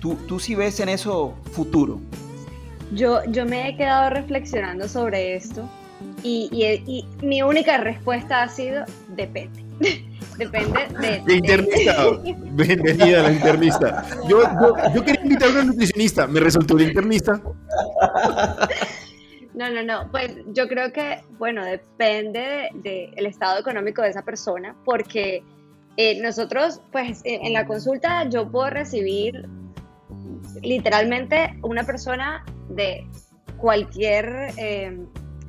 [0.02, 2.02] ¿Tú, tú sí ves en eso futuro?
[2.96, 5.70] Yo, yo me he quedado reflexionando sobre esto
[6.24, 9.66] y, y, y mi única respuesta ha sido depende.
[10.38, 11.22] Depende de...
[11.26, 12.08] de internista.
[12.24, 14.06] Bienvenida a la internista.
[14.28, 17.42] Yo, yo, yo, quería invitar a una nutricionista, me resultó la internista.
[19.54, 20.12] No, no, no.
[20.12, 25.42] Pues yo creo que, bueno, depende del de, de estado económico de esa persona, porque
[25.96, 29.48] eh, nosotros, pues en la consulta yo puedo recibir
[30.66, 33.08] literalmente una persona de
[33.58, 34.98] cualquier eh,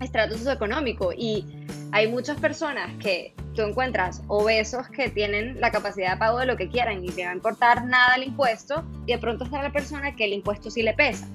[0.00, 1.44] estrato socioeconómico y
[1.92, 6.56] hay muchas personas que tú encuentras obesos que tienen la capacidad de pago de lo
[6.56, 9.72] que quieran y le va a importar nada el impuesto y de pronto está la
[9.72, 11.26] persona que el impuesto sí le pesa.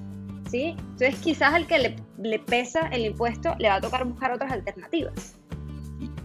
[0.50, 0.76] ¿sí?
[0.78, 4.52] Entonces quizás al que le, le pesa el impuesto le va a tocar buscar otras
[4.52, 5.36] alternativas.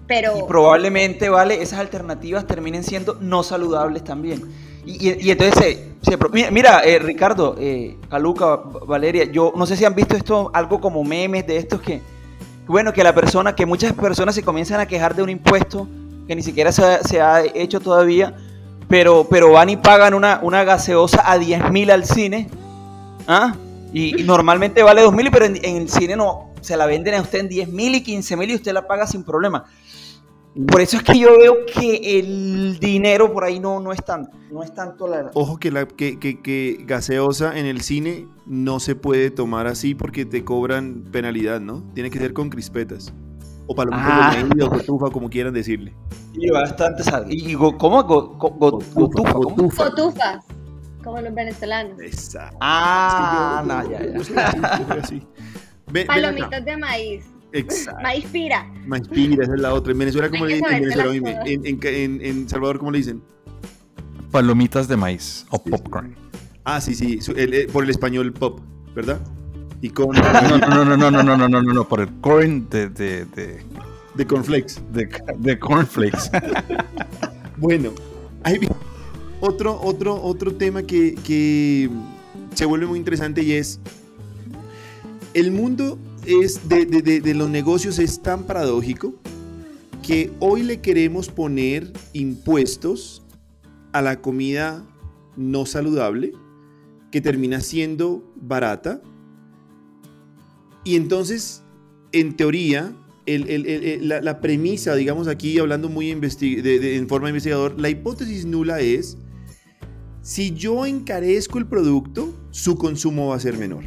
[0.06, 0.38] Pero...
[0.38, 4.42] Y probablemente, vale, esas alternativas terminen siendo no saludables también.
[4.86, 8.54] Y, entonces, se, se, mira, eh, Ricardo, eh, Caluca,
[8.86, 12.00] Valeria, yo no sé si han visto esto, algo como memes de estos que,
[12.68, 15.88] bueno, que la persona, que muchas personas se comienzan a quejar de un impuesto
[16.28, 18.36] que ni siquiera se, ha hecho todavía,
[18.88, 22.48] pero, pero van y pagan una, una gaseosa a 10 mil al cine,
[23.26, 23.56] ¿ah?
[23.92, 27.14] Y, y, normalmente vale 2 mil, pero en, en, el cine no, se la venden
[27.14, 29.64] a usted en 10 mil y 15 mil y usted la paga sin problema.
[30.64, 34.30] Por eso es que yo veo que el dinero por ahí no, no, es, tan,
[34.50, 35.30] no es tanto la...
[35.34, 39.94] Ojo que, la, que, que, que, gaseosa en el cine no se puede tomar así
[39.94, 41.82] porque te cobran penalidad, ¿no?
[41.92, 43.12] Tiene que ser con crispetas.
[43.66, 44.34] O palomitas ah.
[44.34, 45.94] de maíz o cotufa, como quieran decirle.
[46.32, 47.26] Y bastante sal.
[47.28, 48.02] ¿Y go, cómo?
[48.04, 49.88] Go, go, go, gotufa, gotufa.
[49.90, 50.44] Gotufas,
[51.04, 52.00] como los venezolanos.
[52.00, 52.56] Exacto.
[52.62, 55.20] Ah, sí, yo, no, ya,
[55.92, 56.06] ya.
[56.06, 57.35] Palomitas de maíz.
[57.56, 58.02] Exacto.
[58.02, 58.70] Maíz pira.
[58.86, 59.92] Maíz pira, esa es la otra.
[59.92, 60.72] En Venezuela, ¿cómo le dicen?
[60.72, 63.22] En, Venezuela, en, en, en, Salvador, ¿cómo le dicen?
[64.30, 66.10] Palomitas de maíz o sí, popcorn.
[66.10, 66.38] Sí.
[66.64, 67.18] Ah, sí, sí.
[67.34, 68.60] El, el, por el español pop,
[68.94, 69.20] ¿verdad?
[69.80, 70.14] Y con.
[70.16, 72.88] No, no, no, no, no, no, no, no, no, no, por el corn de.
[72.90, 73.62] de, de...
[74.14, 74.74] de cornflakes.
[74.92, 76.30] De, de cornflakes.
[77.56, 77.92] bueno,
[78.42, 78.68] hay
[79.40, 81.88] otro, otro, otro tema que, que
[82.54, 83.80] se vuelve muy interesante y es.
[85.34, 89.14] El mundo es de, de, de, los negocios es tan paradójico
[90.02, 93.22] que hoy le queremos poner impuestos
[93.92, 94.84] a la comida
[95.36, 96.32] no saludable
[97.10, 99.00] que termina siendo barata.
[100.84, 101.62] Y entonces
[102.12, 102.94] en teoría
[103.26, 107.88] el, el, el, la, la, premisa digamos aquí hablando muy en forma de investigador la
[107.88, 109.18] hipótesis nula es
[110.22, 113.84] si yo encarezco el producto su consumo va a ser menor.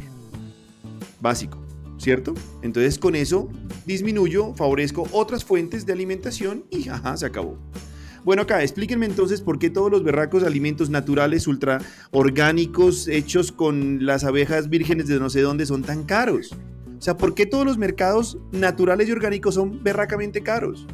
[1.20, 1.59] Básico,
[2.00, 2.34] ¿cierto?
[2.62, 3.48] Entonces con eso
[3.86, 7.58] disminuyo, favorezco otras fuentes de alimentación y ajá, se acabó.
[8.24, 11.80] Bueno, acá, explíquenme entonces por qué todos los berracos alimentos naturales, ultra
[12.10, 16.52] orgánicos, hechos con las abejas vírgenes de no sé dónde, son tan caros.
[16.98, 20.86] O sea, ¿por qué todos los mercados naturales y orgánicos son berracamente caros?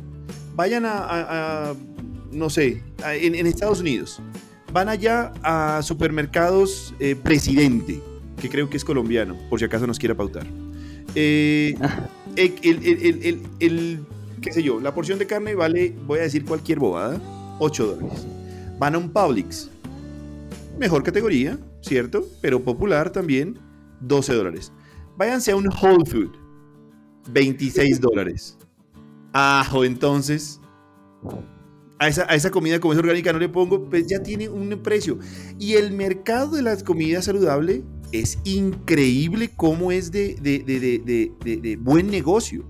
[0.54, 1.74] Vayan a,
[2.30, 4.22] no sé, en, Estados Unidos.
[4.72, 8.00] Van allá a supermercados eh, Presidente,
[8.40, 10.46] que creo que es colombiano, por si acaso nos quiera pautar.
[11.16, 11.74] Eh,
[12.36, 14.06] el, el
[14.46, 17.20] qué sé yo, la porción de carne vale, voy a decir cualquier bobada,
[17.58, 18.26] 8 dólares.
[18.78, 19.70] Van a un Publix,
[20.78, 22.24] mejor categoría, ¿cierto?
[22.40, 23.58] Pero popular también,
[24.00, 24.72] 12 dólares.
[25.16, 26.30] Váyanse a un Whole Food,
[27.30, 28.56] 26 dólares.
[29.32, 30.60] Ajo, entonces,
[31.98, 34.68] a esa, a esa, comida como es orgánica no le pongo, pues ya tiene un
[34.80, 35.18] precio.
[35.58, 37.82] Y el mercado de las comidas saludables
[38.20, 42.64] es increíble cómo es de, buen negocio.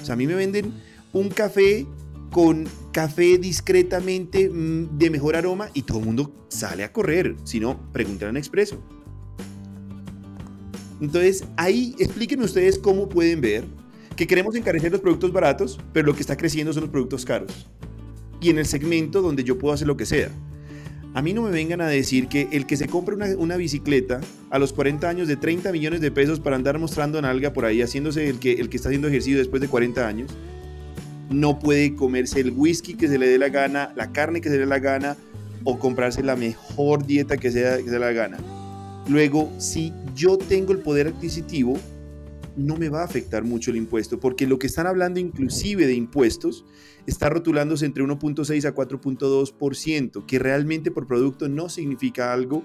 [0.00, 0.72] O sea, a mí me venden
[1.12, 1.86] un café
[2.30, 7.36] con café discretamente mm, de mejor aroma y todo el mundo sale a correr.
[7.44, 8.82] Si no, preguntan en Expreso.
[11.00, 13.64] Entonces, ahí explíquenme ustedes cómo pueden ver
[14.16, 17.68] que queremos encarecer los productos baratos, pero lo que está creciendo son los productos caros.
[18.40, 20.30] Y en el segmento donde yo puedo hacer lo que sea.
[21.18, 24.58] A mí no me vengan a decir que el que se compra una, bicicleta a
[24.60, 28.28] los 40 años de 30 millones de pesos para andar mostrando nalga por ahí, haciéndose
[28.28, 30.30] el que, el que está haciendo ejercicio después de 40 años,
[31.28, 34.54] no puede comerse el whisky que se le dé la gana, la carne que se
[34.54, 35.16] le dé la gana
[35.64, 38.38] o comprarse la mejor dieta que, sea, que se le dé la gana.
[39.08, 41.80] Luego, si yo tengo el poder adquisitivo,
[42.56, 45.94] no me va a afectar mucho el impuesto, porque lo que están hablando inclusive de
[45.94, 46.64] impuestos
[47.10, 52.62] está rotulándose entre 1.6 a 4.2%, que realmente por producto no significa algo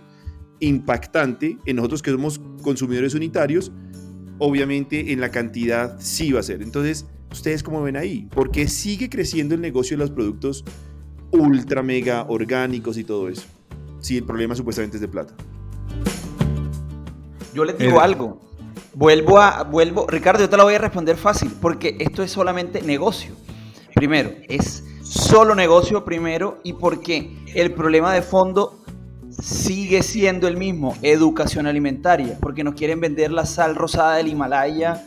[0.59, 3.71] impactante en nosotros que somos consumidores unitarios,
[4.39, 6.61] obviamente en la cantidad sí va a ser.
[6.61, 8.27] Entonces, ¿Ustedes cómo ven ahí?
[8.29, 10.63] Porque sigue creciendo el negocio de los productos
[11.31, 13.47] ultra mega orgánicos y todo eso.
[14.01, 15.33] Si el problema supuestamente es de plata.
[17.55, 18.39] Yo les digo algo.
[18.93, 22.83] Vuelvo a, vuelvo, Ricardo, yo te lo voy a responder fácil, porque esto es solamente
[22.83, 23.33] negocio.
[23.95, 28.79] Primero, es solo negocio primero y porque el problema de fondo
[29.29, 35.03] sigue siendo el mismo, educación alimentaria, porque nos quieren vender la sal rosada del Himalaya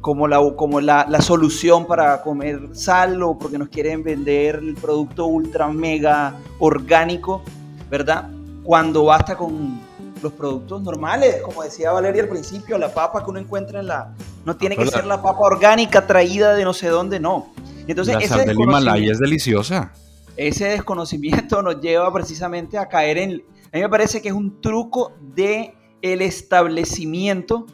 [0.00, 4.74] como, la, como la, la, solución para comer sal o porque nos quieren vender el
[4.74, 7.42] producto ultra mega orgánico,
[7.90, 8.30] ¿verdad?
[8.62, 9.80] Cuando basta con
[10.22, 14.14] los productos normales, como decía Valeria al principio, la papa que uno encuentra en la...
[14.44, 17.48] No tiene que ser la papa orgánica traída de no sé dónde, no.
[17.86, 19.92] Entonces, la sal del Himalaya es deliciosa.
[20.36, 23.42] Ese desconocimiento nos lleva precisamente a caer en...
[23.72, 27.66] A mí me parece que es un truco de el establecimiento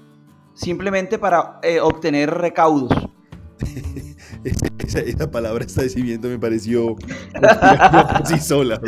[0.54, 2.90] simplemente para eh, obtener recaudos.
[4.84, 6.96] esa, palabra establecimiento me pareció
[7.34, 8.80] así sola.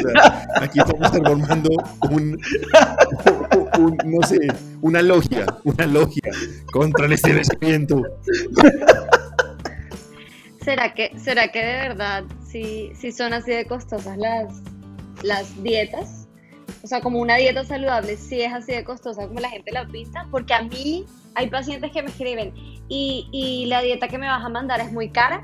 [0.60, 1.70] aquí estamos formando
[2.10, 2.38] un,
[4.04, 4.38] no sé,
[4.80, 6.30] una logia, una logia
[6.72, 8.02] contra el establecimiento.
[10.64, 14.62] ¿Será que, ¿Será que de verdad si, si son así de costosas las,
[15.22, 16.26] las dietas?
[16.82, 19.86] O sea, como una dieta saludable sí es así de costosa como la gente la
[19.86, 21.04] pinta, porque a mí
[21.34, 22.54] hay pacientes que me escriben
[22.88, 25.42] y, y la dieta que me vas a mandar es muy cara.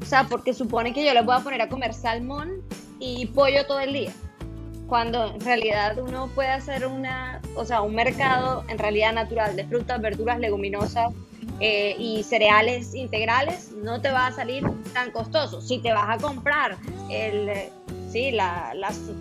[0.00, 2.62] O sea, porque supone que yo les voy a poner a comer salmón
[3.00, 4.12] y pollo todo el día.
[4.86, 9.64] Cuando en realidad uno puede hacer una, o sea, un mercado en realidad natural de
[9.64, 11.12] frutas, verduras, leguminosas
[11.60, 15.60] eh, y cereales integrales, no te va a salir tan costoso.
[15.60, 16.76] Si te vas a comprar
[17.10, 17.70] el
[18.14, 18.72] sí, la,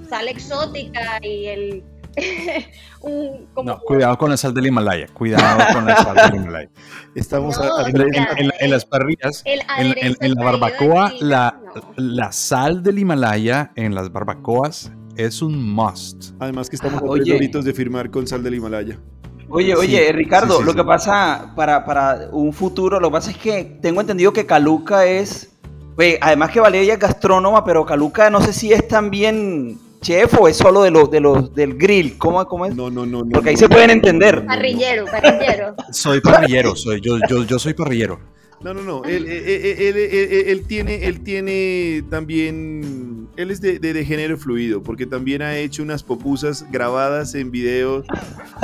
[0.08, 1.84] sal exótica y el...
[3.64, 6.70] no, cuidado con la sal del Himalaya, cuidado con la sal del Himalaya.
[7.16, 11.60] Estamos en, las parrillas, en, la barbacoa, la,
[11.96, 16.34] la sal del Himalaya en las barbacoas es un must.
[16.40, 19.00] Además que estamos a de firmar con sal del Himalaya.
[19.56, 23.78] Oye, oye, Ricardo, lo que pasa para, para, un futuro, lo que pasa es que
[23.82, 25.50] tengo entendido que Caluca es
[26.22, 30.58] además que Valeria es gastrónoma, pero Caluca no sé si es también chef o es
[30.58, 32.18] solo de los, de los del grill.
[32.18, 32.76] ¿Cómo, cómo es?
[32.76, 33.24] No, no, no.
[33.32, 34.46] Porque ahí se pueden entender.
[34.46, 35.76] Parrillero, parrillero.
[35.92, 38.20] Soy parrillero, soy, yo, yo, yo soy parrillero.
[38.62, 39.04] No, no, no.
[39.04, 43.23] Él, él, tiene, él tiene también.
[43.36, 48.06] Él es de, de, género fluido, porque también ha hecho unas popusas grabadas en videos.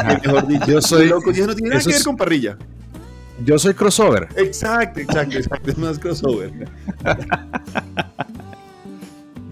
[0.05, 1.07] mejor dicho, yo soy.
[1.07, 2.57] Loco, no tiene nada que ver con parrilla.
[3.43, 4.28] Yo soy crossover.
[4.36, 5.72] Exacto, exacto, exacto.
[5.72, 6.51] Es más crossover.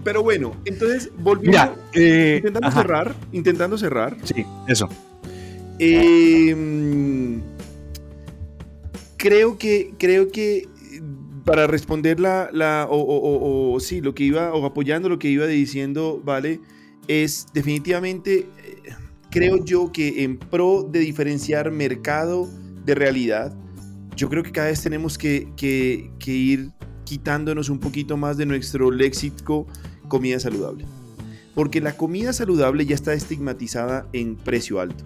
[0.04, 1.76] Pero bueno, entonces volviendo.
[1.92, 3.14] Eh, intentando cerrar.
[3.32, 4.16] Intentando cerrar.
[4.24, 4.88] Sí, eso.
[5.78, 7.40] Em,
[9.16, 10.68] creo que, creo que
[11.48, 16.20] para responder la, la o, sí, lo que iba, o apoyando lo que iba diciendo,
[16.22, 16.60] ¿vale?
[17.06, 18.92] Es definitivamente, eh,
[19.30, 22.46] creo yo que en pro de diferenciar mercado
[22.84, 23.56] de realidad,
[24.14, 26.70] yo creo que cada vez tenemos que, que, ir
[27.04, 29.66] quitándonos un poquito más de nuestro léxico
[30.08, 30.84] comida saludable.
[31.54, 35.02] Porque la comida saludable ya está estigmatizada en precio alto.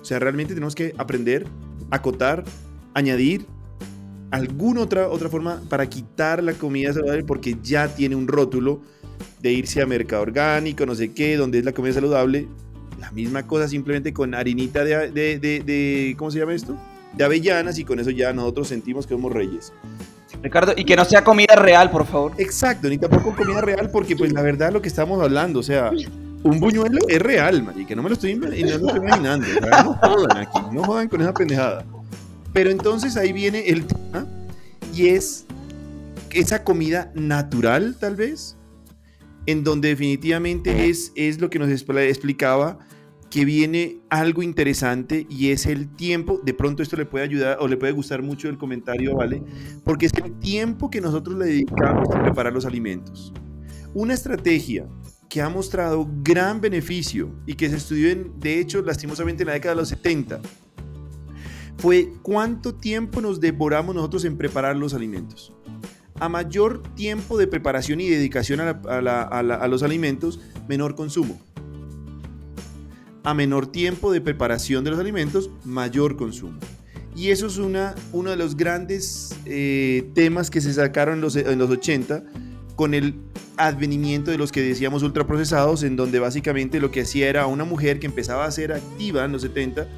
[0.00, 1.44] O sea, realmente tenemos que aprender,
[1.90, 2.44] acotar,
[2.94, 3.46] añadir
[4.34, 8.80] alguna otra, otra forma para quitar la comida saludable porque ya tiene un rótulo
[9.40, 12.48] de irse a mercado orgánico, no sé qué, donde es la comida saludable.
[13.00, 16.76] La misma cosa simplemente con harinita de, de, de, ¿cómo se llama esto?
[17.12, 19.72] De avellanas y con eso ya nosotros sentimos que somos reyes.
[20.42, 22.32] Ricardo, y que no sea comida real, por favor.
[22.38, 25.90] Exacto, ni tampoco comida real porque pues la verdad lo que estamos hablando, o sea,
[26.42, 29.46] un buñuelo es real, y que no me lo estoy, no lo estoy imaginando.
[29.84, 31.84] No jodan aquí, no jodan con esa pendejada.
[32.54, 34.26] Pero entonces ahí viene el tema
[34.94, 35.44] y es
[36.30, 38.56] esa comida natural, tal vez,
[39.46, 42.78] en donde definitivamente es, es lo que nos explicaba,
[43.28, 47.66] que viene algo interesante y es el tiempo, de pronto esto le puede ayudar o
[47.66, 49.42] le puede gustar mucho el comentario, ¿vale?
[49.84, 53.32] Porque es el tiempo que nosotros le dedicamos a preparar los alimentos.
[53.92, 54.86] Una estrategia
[55.28, 59.54] que ha mostrado gran beneficio y que se estudió en, de hecho, lastimosamente en la
[59.54, 60.40] década de los 70,
[61.78, 65.52] fue cuánto tiempo nos devoramos nosotros en preparar los alimentos.
[66.20, 71.40] A mayor tiempo de preparación y dedicación a, los alimentos, menor consumo.
[73.24, 76.58] A menor tiempo de preparación de los alimentos, mayor consumo.
[77.16, 81.36] Y eso es una, uno de los grandes eh, temas que se sacaron en los,
[81.36, 82.24] en los 80
[82.76, 83.20] con el
[83.56, 88.00] advenimiento de los que decíamos ultraprocesados, en donde básicamente lo que hacía era una mujer
[88.00, 89.88] que empezaba a ser activa en los 70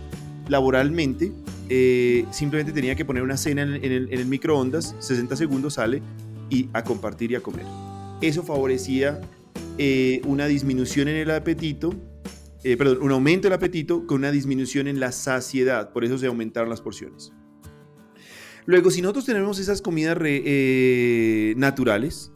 [0.49, 1.33] laboralmente,
[1.69, 6.03] eh, simplemente tenía que poner una cena en el, microondas, 60 segundos sale
[6.49, 7.67] y a compartir y a comer.
[8.21, 9.21] Eso favorecía
[9.79, 11.95] eh, una disminución en el apetito,
[12.63, 16.27] eh, perdón, un aumento del apetito con una disminución en la saciedad, por eso se
[16.27, 17.33] aumentaron las porciones.
[18.65, 20.19] Luego, si nosotros tenemos esas comidas
[21.57, 22.33] naturales,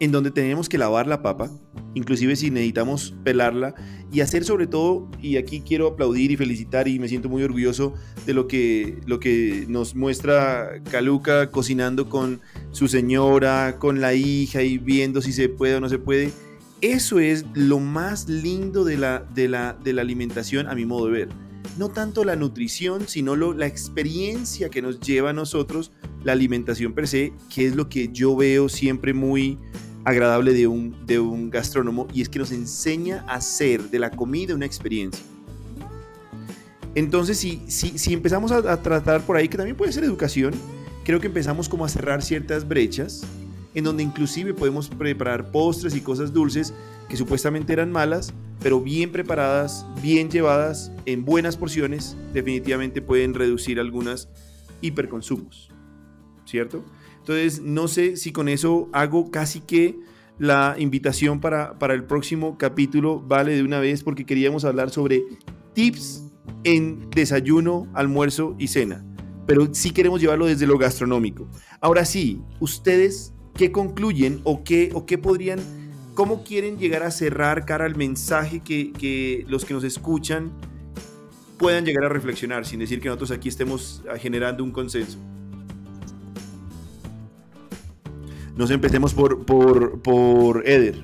[0.00, 1.50] en donde tenemos que lavar la papa,
[1.94, 3.74] inclusive si necesitamos pelarla
[4.10, 7.92] y hacer sobre todo, y aquí quiero aplaudir y felicitar y me siento muy orgulloso
[8.24, 12.40] de lo que, lo que nos muestra Caluca cocinando con
[12.70, 16.32] su señora, con la hija y viendo si se puede o no se puede.
[16.80, 21.06] Eso es lo más lindo de la, de la, de la alimentación a mi modo
[21.06, 21.28] de ver.
[21.76, 25.92] No tanto la nutrición, sino lo, la experiencia que nos lleva a nosotros
[26.24, 29.58] la alimentación per se, que es lo que yo veo siempre muy,
[30.04, 34.10] agradable de un, de un gastrónomo y es que nos enseña a hacer de la
[34.10, 35.24] comida una experiencia.
[36.94, 40.54] Entonces, si, si, si empezamos a, tratar por ahí, que también puede ser educación,
[41.04, 43.22] creo que empezamos como a cerrar ciertas brechas,
[43.74, 46.74] en donde inclusive podemos preparar postres y cosas dulces
[47.08, 53.78] que supuestamente eran malas, pero bien preparadas, bien llevadas, en buenas porciones, definitivamente pueden reducir
[53.78, 54.28] algunos
[54.80, 55.70] hiperconsumos,
[56.44, 56.84] ¿cierto?
[57.30, 60.00] Entonces, no sé si con eso hago casi que
[60.40, 65.22] la invitación para, para el próximo capítulo, vale de una vez, porque queríamos hablar sobre
[65.72, 66.24] tips
[66.64, 69.06] en desayuno, almuerzo y cena.
[69.46, 71.46] Pero sí queremos llevarlo desde lo gastronómico.
[71.80, 75.60] Ahora sí, ustedes, ¿qué concluyen o qué, o qué podrían,
[76.14, 80.50] cómo quieren llegar a cerrar cara al mensaje que, que los que nos escuchan
[81.58, 85.20] puedan llegar a reflexionar, sin decir que nosotros aquí estemos generando un consenso?
[88.60, 90.96] Nos empecemos por, por, por Eder.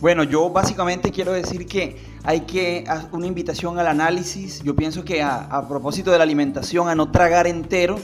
[0.00, 4.62] Bueno, yo básicamente quiero decir que hay que hacer una invitación al análisis.
[4.62, 7.98] Yo pienso que a, propósito de la alimentación, a no tragar entero,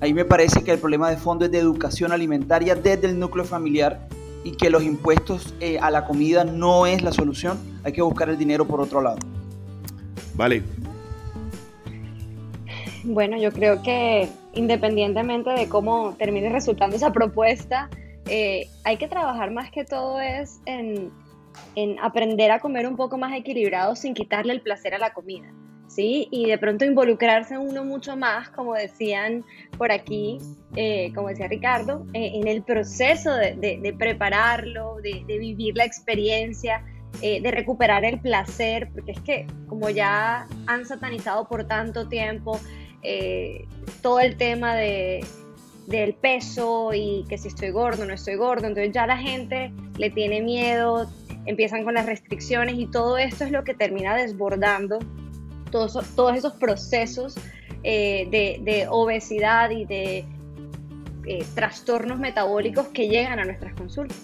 [0.00, 3.44] ahí me parece que el problema de fondo es de educación alimentaria desde el núcleo
[3.44, 4.06] familiar
[4.44, 7.58] y que los impuestos eh, a la comida no es la solución.
[7.82, 9.18] Hay que buscar el dinero por otro lado.
[10.36, 10.62] Vale.
[13.02, 17.90] Bueno, yo creo que independientemente de cómo termine resultando esa propuesta,
[18.28, 21.12] eh, hay que trabajar más que todo es en,
[22.00, 25.52] aprender a comer un poco más equilibrado sin quitarle el placer a la comida.
[25.88, 26.28] ¿sí?
[26.30, 29.44] Y de pronto involucrarse uno mucho más, como decían
[29.78, 30.38] por aquí,
[30.74, 36.84] eh, como decía Ricardo, eh, en el proceso de, prepararlo, de, vivir la experiencia,
[37.20, 42.58] de recuperar el placer, porque es que como ya han satanizado por tanto tiempo
[44.02, 45.24] todo el tema de
[45.86, 48.66] del peso y que si estoy gordo, no estoy gordo.
[48.66, 51.10] Entonces ya la gente le tiene miedo,
[51.46, 54.98] empiezan con las restricciones y todo esto es lo que termina desbordando
[55.70, 57.34] todos, todos esos procesos
[57.82, 58.28] eh,
[58.64, 60.24] de, obesidad y de
[61.26, 64.16] eh, trastornos metabólicos que llegan a nuestras consultas.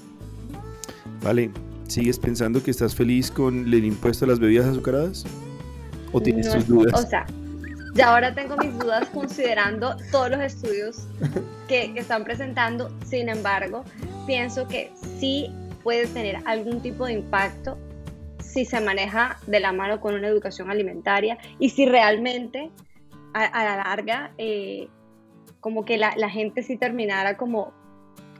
[1.23, 1.51] Vale,
[1.87, 5.27] ¿sigues pensando que estás feliz con el impuesto a las bebidas azucaradas?
[6.13, 7.05] ¿O tienes tus dudas?
[7.05, 7.27] O sea,
[7.95, 11.07] ya ahora tengo mis dudas considerando todos los estudios
[11.69, 12.91] que, que están presentando.
[13.05, 13.85] Sin embargo,
[14.27, 17.79] pienso que sí puede tener algún tipo de impacto
[18.39, 22.71] si se maneja de la mano con una educación alimentaria y si realmente
[23.33, 24.89] a, la larga eh,
[25.61, 27.73] como que la, gente sí terminara como,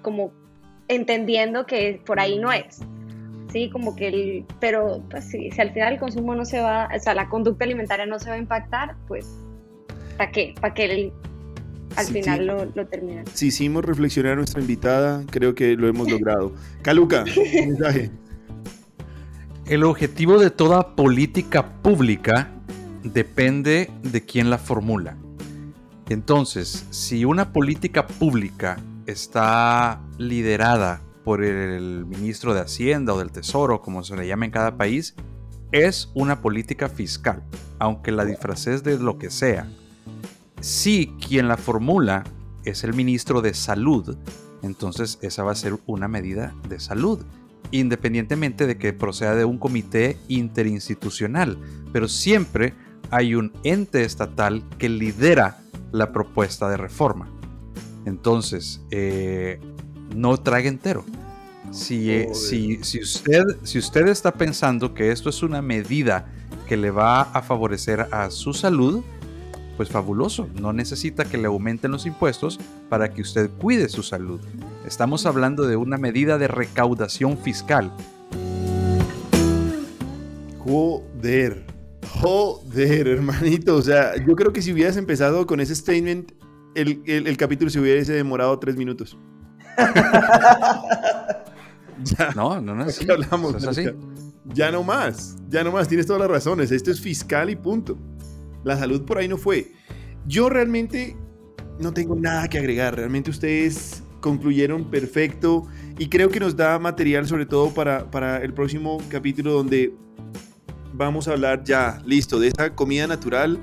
[0.03, 0.33] como
[0.89, 2.81] entendiendo que por ahí no es.
[3.53, 6.89] Sí, como que el, pero pues, si, si al final el consumo no se va,
[6.95, 9.27] o sea, la conducta alimentaria no se va a impactar, pues
[10.17, 10.55] ¿para qué?
[10.61, 11.13] ¿Para que el,
[11.97, 13.25] al final Lo, lo terminan?
[13.33, 16.53] Si hicimos reflexionar a nuestra invitada, creo que lo hemos logrado.
[16.83, 18.11] Caluca, mensaje.
[19.67, 22.51] El objetivo de toda política pública
[23.03, 25.17] depende de quién la formula.
[26.09, 33.83] Entonces, si una política pública está liderada por el ministro de Hacienda o del Tesoro,
[33.83, 35.15] como se le llama en cada país,
[35.71, 37.45] es una política fiscal,
[37.79, 39.71] aunque la disfraces de lo que sea.
[40.61, 42.25] Si quien la formula
[42.65, 44.17] es el ministro de Salud,
[44.65, 47.25] entonces esa va a ser una medida de salud
[47.71, 51.57] independientemente de que proceda de un comité interinstitucional,
[51.93, 52.75] pero siempre
[53.13, 55.59] hay un ente estatal que lidera
[55.93, 57.31] la propuesta de reforma.
[58.05, 59.61] Entonces, eh,
[60.15, 61.05] no trague entero.
[61.71, 66.27] Si, eh, si, si, usted, si usted está pensando que esto es una medida
[66.69, 69.03] que le va a favorecer a su salud,
[69.77, 72.59] pues fabuloso, no necesita que le aumenten los impuestos
[72.89, 74.41] para que usted cuide su salud.
[74.87, 77.91] Estamos hablando de una medida de recaudación fiscal.
[80.59, 81.65] Joder,
[82.21, 83.77] joder, hermanito.
[83.77, 86.33] O sea, yo creo que si hubieras empezado con ese statement,
[86.75, 89.17] el, capítulo se hubiese demorado tres minutos.
[92.05, 92.31] Ya.
[92.35, 92.85] No, no, no.
[92.85, 93.55] Así hablamos.
[93.57, 93.87] Es así.
[94.55, 95.89] Ya no más, ya no más.
[95.89, 96.71] Tienes todas las razones.
[96.71, 97.99] Esto es fiscal y punto.
[98.65, 99.73] La salud por ahí no fue.
[100.27, 101.17] Yo realmente
[101.79, 102.97] no tengo nada que agregar.
[102.97, 105.67] Realmente ustedes concluyeron perfecto
[105.99, 109.95] y creo que nos da material sobre todo para, para el próximo capítulo donde
[110.93, 113.59] vamos a hablar ya, listo, de esa comida natural,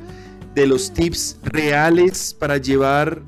[0.55, 3.21] de los tips reales para llevar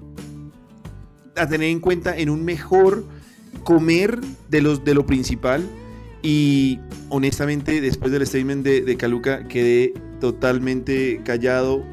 [1.39, 3.05] a tener en cuenta en un mejor
[3.63, 4.19] comer
[4.49, 5.67] de, los, de lo principal.
[6.21, 6.79] Y
[7.09, 11.83] honestamente, después del statement de, de Caluca, quedé totalmente callado.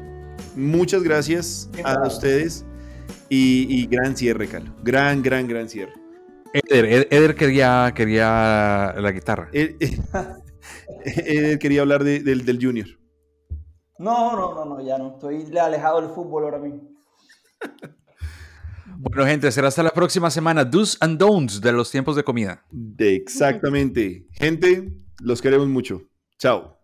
[0.55, 2.65] Muchas gracias a ustedes
[3.29, 4.73] y, gran cierre, Calo.
[4.83, 5.93] Gran, gran, gran cierre.
[6.53, 9.49] Eder, Eder quería, quería la guitarra.
[11.03, 12.87] Eder, quería hablar del, del Junior.
[13.99, 15.13] No, no, no, no, ya no.
[15.13, 16.81] Estoy alejado del fútbol ahora mismo.
[18.99, 20.65] Bueno, gente, será hasta la próxima semana.
[20.65, 22.63] Do's and don'ts de los tiempos de comida.
[22.99, 24.27] exactamente.
[24.31, 26.01] Gente, los queremos mucho.
[26.39, 26.76] Chao.